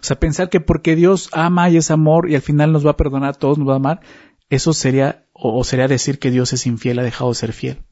[0.00, 2.92] O sea, pensar que porque Dios ama y es amor y al final nos va
[2.92, 4.00] a perdonar a todos, nos va a amar,
[4.48, 7.84] eso sería, o, sería decir que Dios es infiel, ha dejado de ser fiel.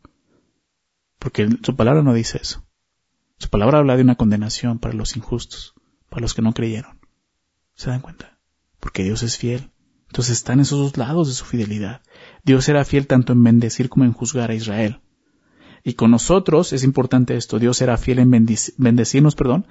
[1.18, 2.66] Porque su palabra no dice eso.
[3.36, 5.74] Su palabra habla de una condenación para los injustos
[6.08, 6.98] para los que no creyeron.
[7.74, 8.38] ¿Se dan cuenta?
[8.80, 9.70] Porque Dios es fiel.
[10.08, 12.02] Entonces están esos dos lados de su fidelidad.
[12.44, 15.00] Dios era fiel tanto en bendecir como en juzgar a Israel.
[15.84, 17.58] Y con nosotros es importante esto.
[17.58, 19.66] Dios será fiel en bendecirnos, perdón,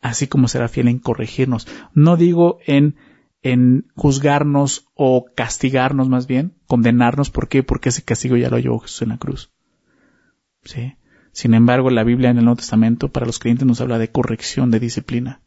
[0.00, 1.66] así como será fiel en corregirnos.
[1.94, 2.96] No digo en,
[3.42, 7.30] en juzgarnos o castigarnos más bien, condenarnos.
[7.30, 7.62] ¿Por qué?
[7.62, 9.50] Porque ese castigo ya lo llevó Jesús en la cruz.
[10.64, 10.96] ¿Sí?
[11.32, 14.70] Sin embargo, la Biblia en el Nuevo Testamento para los creyentes nos habla de corrección,
[14.70, 15.42] de disciplina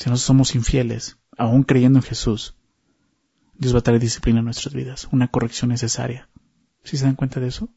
[0.00, 2.56] si nosotros somos infieles, aún creyendo en Jesús,
[3.60, 6.30] Dios va a traer disciplina en nuestras vidas, una corrección necesaria.
[6.82, 7.68] ¿Sí se dan cuenta de eso?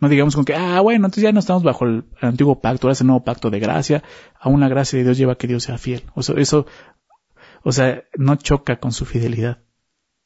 [0.00, 2.92] No digamos con que, ah, bueno, entonces ya no estamos bajo el, antiguo pacto, ahora
[2.94, 4.02] es el nuevo pacto de gracia,
[4.40, 6.04] aún la gracia de Dios lleva a que Dios sea fiel.
[6.14, 6.66] O sea, eso,
[7.62, 9.62] o sea, no choca con su fidelidad.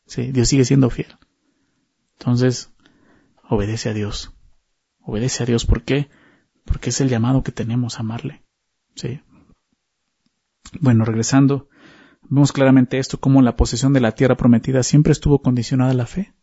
[0.07, 1.19] Sí, Dios sigue siendo fiel.
[2.21, 2.73] Entonces,
[3.49, 4.33] obedece a Dios.
[5.01, 6.09] Obedece a Dios, ¿por qué?
[6.65, 8.45] Porque es el llamado que tenemos a amarle.
[8.95, 9.21] Sí.
[10.79, 11.69] Bueno, regresando,
[12.31, 16.07] vemos claramente esto, como la posesión de la tierra prometida siempre estuvo condicionada a la
[16.07, 16.35] fe.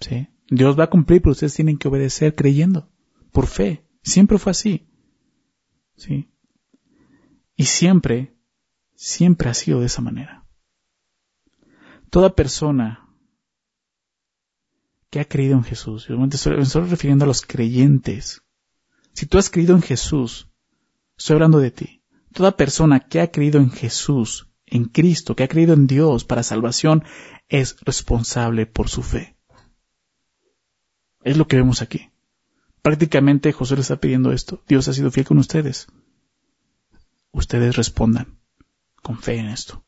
[0.00, 0.28] ¿Sí?
[0.48, 2.90] Dios va a cumplir, pero ustedes tienen que obedecer creyendo,
[3.30, 3.86] por fe.
[4.02, 4.88] Siempre fue así.
[5.96, 6.30] ¿Sí?
[7.56, 8.36] Y siempre,
[8.94, 10.46] siempre ha sido de esa manera.
[12.10, 13.08] Toda persona
[15.10, 18.42] que ha creído en Jesús, yo me estoy refiriendo a los creyentes.
[19.12, 20.50] Si tú has creído en Jesús,
[21.16, 22.02] estoy hablando de ti.
[22.32, 26.42] Toda persona que ha creído en Jesús, en Cristo, que ha creído en Dios para
[26.42, 27.04] salvación,
[27.48, 29.36] es responsable por su fe.
[31.22, 32.10] Es lo que vemos aquí.
[32.82, 34.62] Prácticamente José le está pidiendo esto.
[34.68, 35.88] Dios ha sido fiel con ustedes.
[37.32, 38.38] Ustedes respondan
[39.02, 39.84] con fe en esto.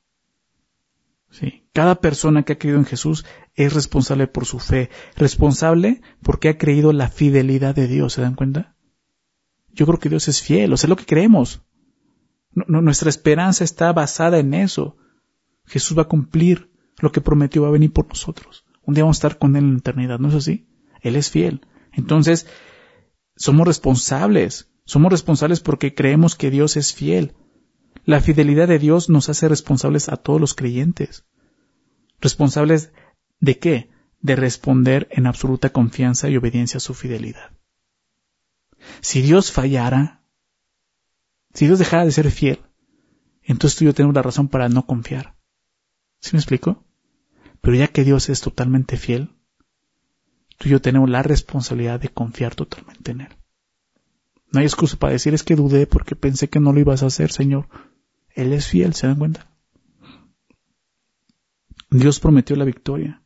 [1.30, 1.68] Sí.
[1.72, 3.24] Cada persona que ha creído en Jesús
[3.54, 8.34] es responsable por su fe, responsable porque ha creído la fidelidad de Dios, ¿se dan
[8.34, 8.74] cuenta?
[9.72, 11.62] Yo creo que Dios es fiel, o sea, es lo que creemos.
[12.66, 14.96] Nuestra esperanza está basada en eso.
[15.66, 18.64] Jesús va a cumplir lo que prometió, va a venir por nosotros.
[18.82, 20.66] Un día vamos a estar con Él en la eternidad, ¿no es así?
[21.02, 21.66] Él es fiel.
[21.92, 22.46] Entonces,
[23.36, 24.70] somos responsables.
[24.84, 27.34] Somos responsables porque creemos que Dios es fiel.
[28.04, 31.26] La fidelidad de Dios nos hace responsables a todos los creyentes.
[32.20, 32.92] ¿Responsables
[33.40, 33.90] de qué?
[34.20, 37.52] De responder en absoluta confianza y obediencia a su fidelidad.
[39.00, 40.17] Si Dios fallara,
[41.54, 42.60] si Dios dejara de ser fiel,
[43.42, 45.36] entonces tú y yo tenemos la razón para no confiar.
[46.20, 46.84] ¿Sí me explico?
[47.60, 49.34] Pero ya que Dios es totalmente fiel,
[50.58, 53.36] tú y yo tenemos la responsabilidad de confiar totalmente en Él.
[54.50, 57.06] No hay excusa para decir es que dudé porque pensé que no lo ibas a
[57.06, 57.68] hacer, Señor.
[58.34, 59.50] Él es fiel, ¿se dan cuenta?
[61.90, 63.22] Dios prometió la victoria.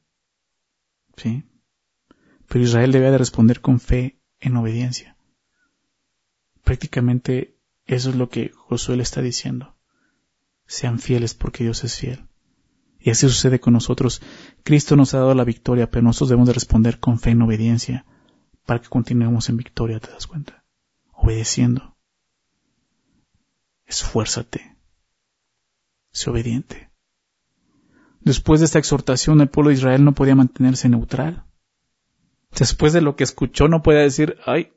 [1.16, 1.45] ¿Sí?
[2.49, 5.16] Pero Israel debía de responder con fe en obediencia.
[6.64, 9.76] Prácticamente eso es lo que Josué le está diciendo.
[10.66, 12.26] Sean fieles porque Dios es fiel.
[12.99, 14.22] Y así sucede con nosotros.
[14.62, 18.07] Cristo nos ha dado la victoria, pero nosotros debemos de responder con fe en obediencia
[18.64, 20.64] para que continuemos en victoria, ¿te das cuenta?
[21.12, 21.97] Obedeciendo.
[23.87, 24.76] Esfuérzate.
[26.12, 26.91] Sé obediente.
[28.20, 31.45] Después de esta exhortación, el pueblo de Israel no podía mantenerse neutral.
[32.57, 34.72] Después de lo que escuchó, no podía decir, ay,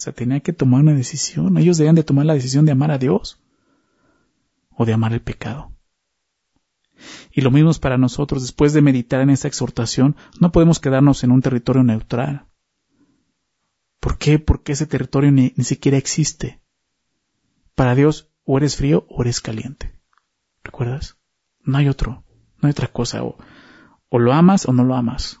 [0.00, 1.58] o sea, tenía que tomar una decisión.
[1.58, 3.38] Ellos debían de tomar la decisión de amar a Dios
[4.70, 5.76] o de amar el pecado.
[7.30, 8.40] Y lo mismo es para nosotros.
[8.40, 12.46] Después de meditar en esta exhortación, no podemos quedarnos en un territorio neutral.
[14.00, 14.38] ¿Por qué?
[14.38, 16.62] Porque ese territorio ni, siquiera existe.
[17.74, 20.00] Para Dios, o eres frío o eres caliente.
[20.64, 21.18] ¿Recuerdas?
[21.62, 22.24] No hay otro.
[22.56, 23.22] No hay otra cosa.
[23.22, 23.36] O,
[24.08, 25.39] o lo amas o no lo amas.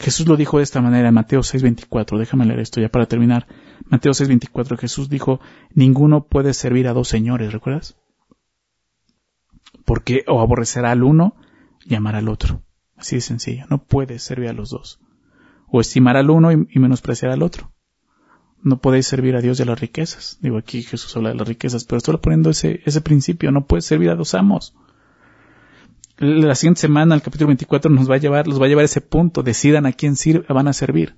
[0.00, 2.18] Jesús lo dijo de esta manera en Mateo 6:24.
[2.18, 3.46] Déjame leer esto ya para terminar.
[3.88, 4.76] Mateo 6:24.
[4.76, 5.40] Jesús dijo,
[5.74, 7.96] ninguno puede servir a dos señores, ¿recuerdas?
[9.90, 11.34] porque o aborrecerá al uno
[11.84, 12.62] y amará al otro.
[12.96, 13.64] Así de sencillo.
[13.70, 15.00] No puedes servir a los dos.
[15.66, 17.72] O estimar al uno y, menospreciar al otro.
[18.62, 20.38] No podéis servir a Dios y a las riquezas.
[20.42, 23.50] Digo aquí Jesús habla de las riquezas, pero estoy poniendo ese, ese principio.
[23.50, 24.76] No puedes servir a dos amos.
[26.22, 28.84] La siguiente semana, el capítulo 24, nos va a llevar, los va a llevar a
[28.84, 29.42] ese punto.
[29.42, 30.16] Decidan a quién
[30.50, 31.16] van a servir.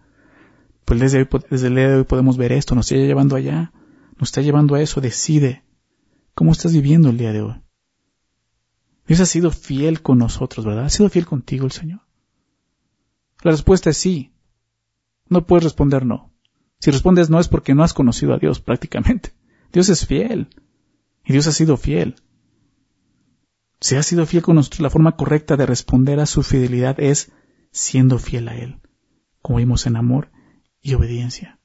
[0.85, 2.77] Pues desde, hoy, desde el día de hoy podemos ver esto.
[2.77, 3.73] Nos está llevando allá.
[4.21, 5.01] Nos está llevando a eso.
[5.01, 5.65] Decide.
[6.37, 7.61] ¿Cómo estás viviendo el día de hoy?
[9.09, 10.85] Dios ha sido fiel con nosotros, ¿verdad?
[10.85, 12.03] ¿Ha sido fiel contigo el Señor?
[13.43, 14.33] La respuesta es sí.
[15.29, 16.33] No puedes responder no.
[16.79, 19.33] Si respondes no es porque no has conocido a Dios prácticamente.
[19.73, 20.49] Dios es fiel.
[21.25, 22.15] Y Dios ha sido fiel.
[23.83, 27.33] Si ha sido fiel con nosotros, la forma correcta de responder a su fidelidad es
[27.73, 28.81] siendo fiel a Él,
[29.43, 30.31] como vimos en amor
[30.81, 31.59] y obediencia.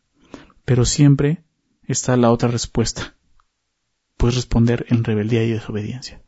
[0.65, 1.45] Pero siempre
[1.83, 3.15] está la otra respuesta.
[4.17, 6.23] Puedes responder en rebeldía y desobediencia.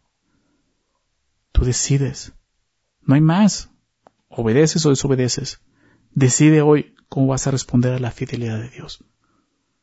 [1.52, 2.34] Tú decides.
[3.02, 3.72] No hay más.
[4.28, 5.60] Obedeces o desobedeces.
[6.12, 9.04] Decide hoy cómo vas a responder a la fidelidad de Dios.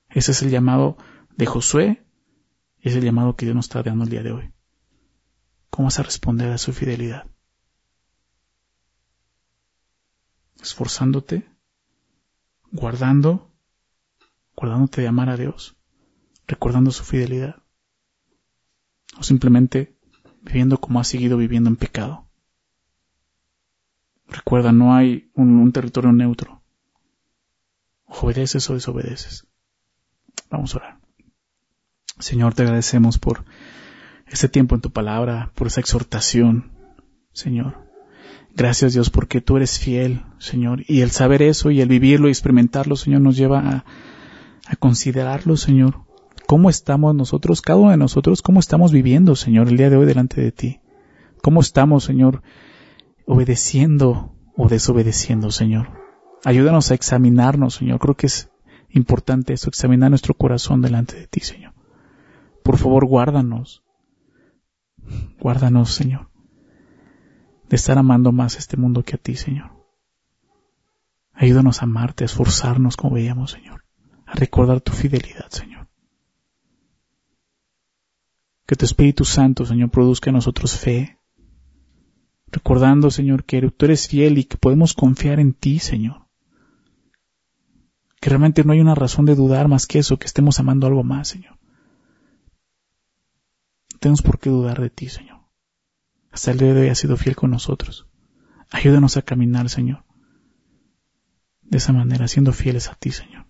[0.08, 0.96] Ese es el llamado
[1.36, 2.06] de Josué
[2.80, 4.52] es el llamado que Dios nos está dando el día de hoy.
[5.76, 7.26] ¿Cómo vas a responder a su fidelidad?
[10.62, 11.46] Esforzándote,
[12.72, 13.52] guardando,
[14.56, 15.76] guardándote de amar a Dios,
[16.46, 17.62] recordando su fidelidad.
[19.18, 19.98] O simplemente
[20.40, 22.26] viviendo como ha seguido viviendo en pecado,
[24.28, 26.62] Recuerda, no hay un, territorio neutro.
[28.06, 29.46] Obedeces o desobedeces.
[30.48, 31.00] Vamos a orar.
[32.18, 33.44] Señor, te agradecemos por
[34.28, 36.72] este tiempo en tu palabra, por esa exhortación,
[37.32, 37.86] Señor.
[38.54, 40.82] Gracias Dios porque tú eres fiel, Señor.
[40.88, 43.84] Y el saber eso y el vivirlo y experimentarlo, Señor, nos lleva a,
[44.66, 46.06] a considerarlo, Señor.
[46.46, 50.06] ¿Cómo estamos nosotros, cada uno de nosotros, cómo estamos viviendo, Señor, el día de hoy
[50.06, 50.80] delante de ti?
[51.42, 52.42] ¿Cómo estamos, Señor,
[53.26, 55.88] obedeciendo o desobedeciendo, Señor?
[56.44, 57.98] Ayúdanos a examinarnos, Señor.
[57.98, 58.48] Creo que es
[58.90, 61.72] importante eso, examinar nuestro corazón delante de ti, Señor.
[62.62, 63.82] Por favor, guárdanos.
[65.38, 66.30] Guárdanos, Señor,
[67.68, 69.70] de estar amando más este mundo que a ti, Señor.
[71.32, 73.84] Ayúdanos a amarte, a esforzarnos como veíamos, Señor,
[74.26, 75.88] a recordar tu fidelidad, Señor.
[78.66, 81.18] Que tu Espíritu Santo, Señor, produzca en nosotros fe,
[82.50, 86.26] recordando, Señor, que tú eres fiel y que podemos confiar en ti, Señor.
[88.20, 91.04] Que realmente no hay una razón de dudar más que eso, que estemos amando algo
[91.04, 91.55] más, Señor.
[94.00, 95.40] Tenemos por qué dudar de ti, Señor.
[96.30, 98.06] Hasta el día de hoy has sido fiel con nosotros.
[98.70, 100.04] Ayúdanos a caminar, Señor.
[101.62, 103.46] De esa manera, siendo fieles a ti, Señor.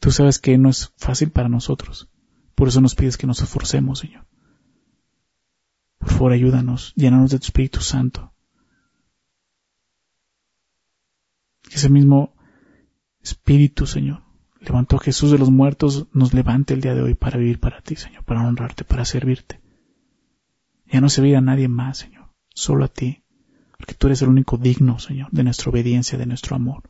[0.00, 2.10] Tú sabes que no es fácil para nosotros.
[2.54, 4.26] Por eso nos pides que nos esforcemos, Señor.
[5.98, 8.32] Por favor, ayúdanos, llénanos de tu Espíritu Santo.
[11.70, 12.34] Ese mismo
[13.22, 14.24] Espíritu, Señor,
[14.64, 17.80] levantó a Jesús de los muertos, nos levante el día de hoy para vivir para
[17.80, 19.60] ti, Señor, para honrarte, para servirte.
[20.86, 23.24] Ya no servir a nadie más, Señor, solo a ti,
[23.76, 26.84] porque tú eres el único digno, Señor, de nuestra obediencia, de nuestro amor.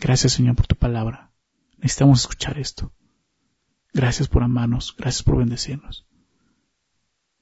[0.00, 1.32] Gracias, Señor, por tu palabra.
[1.76, 2.92] Necesitamos escuchar esto.
[3.92, 6.06] Gracias por amarnos, gracias por bendecirnos.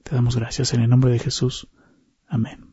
[0.02, 1.68] Te damos gracias en el nombre de Jesús.
[2.28, 2.65] Amén.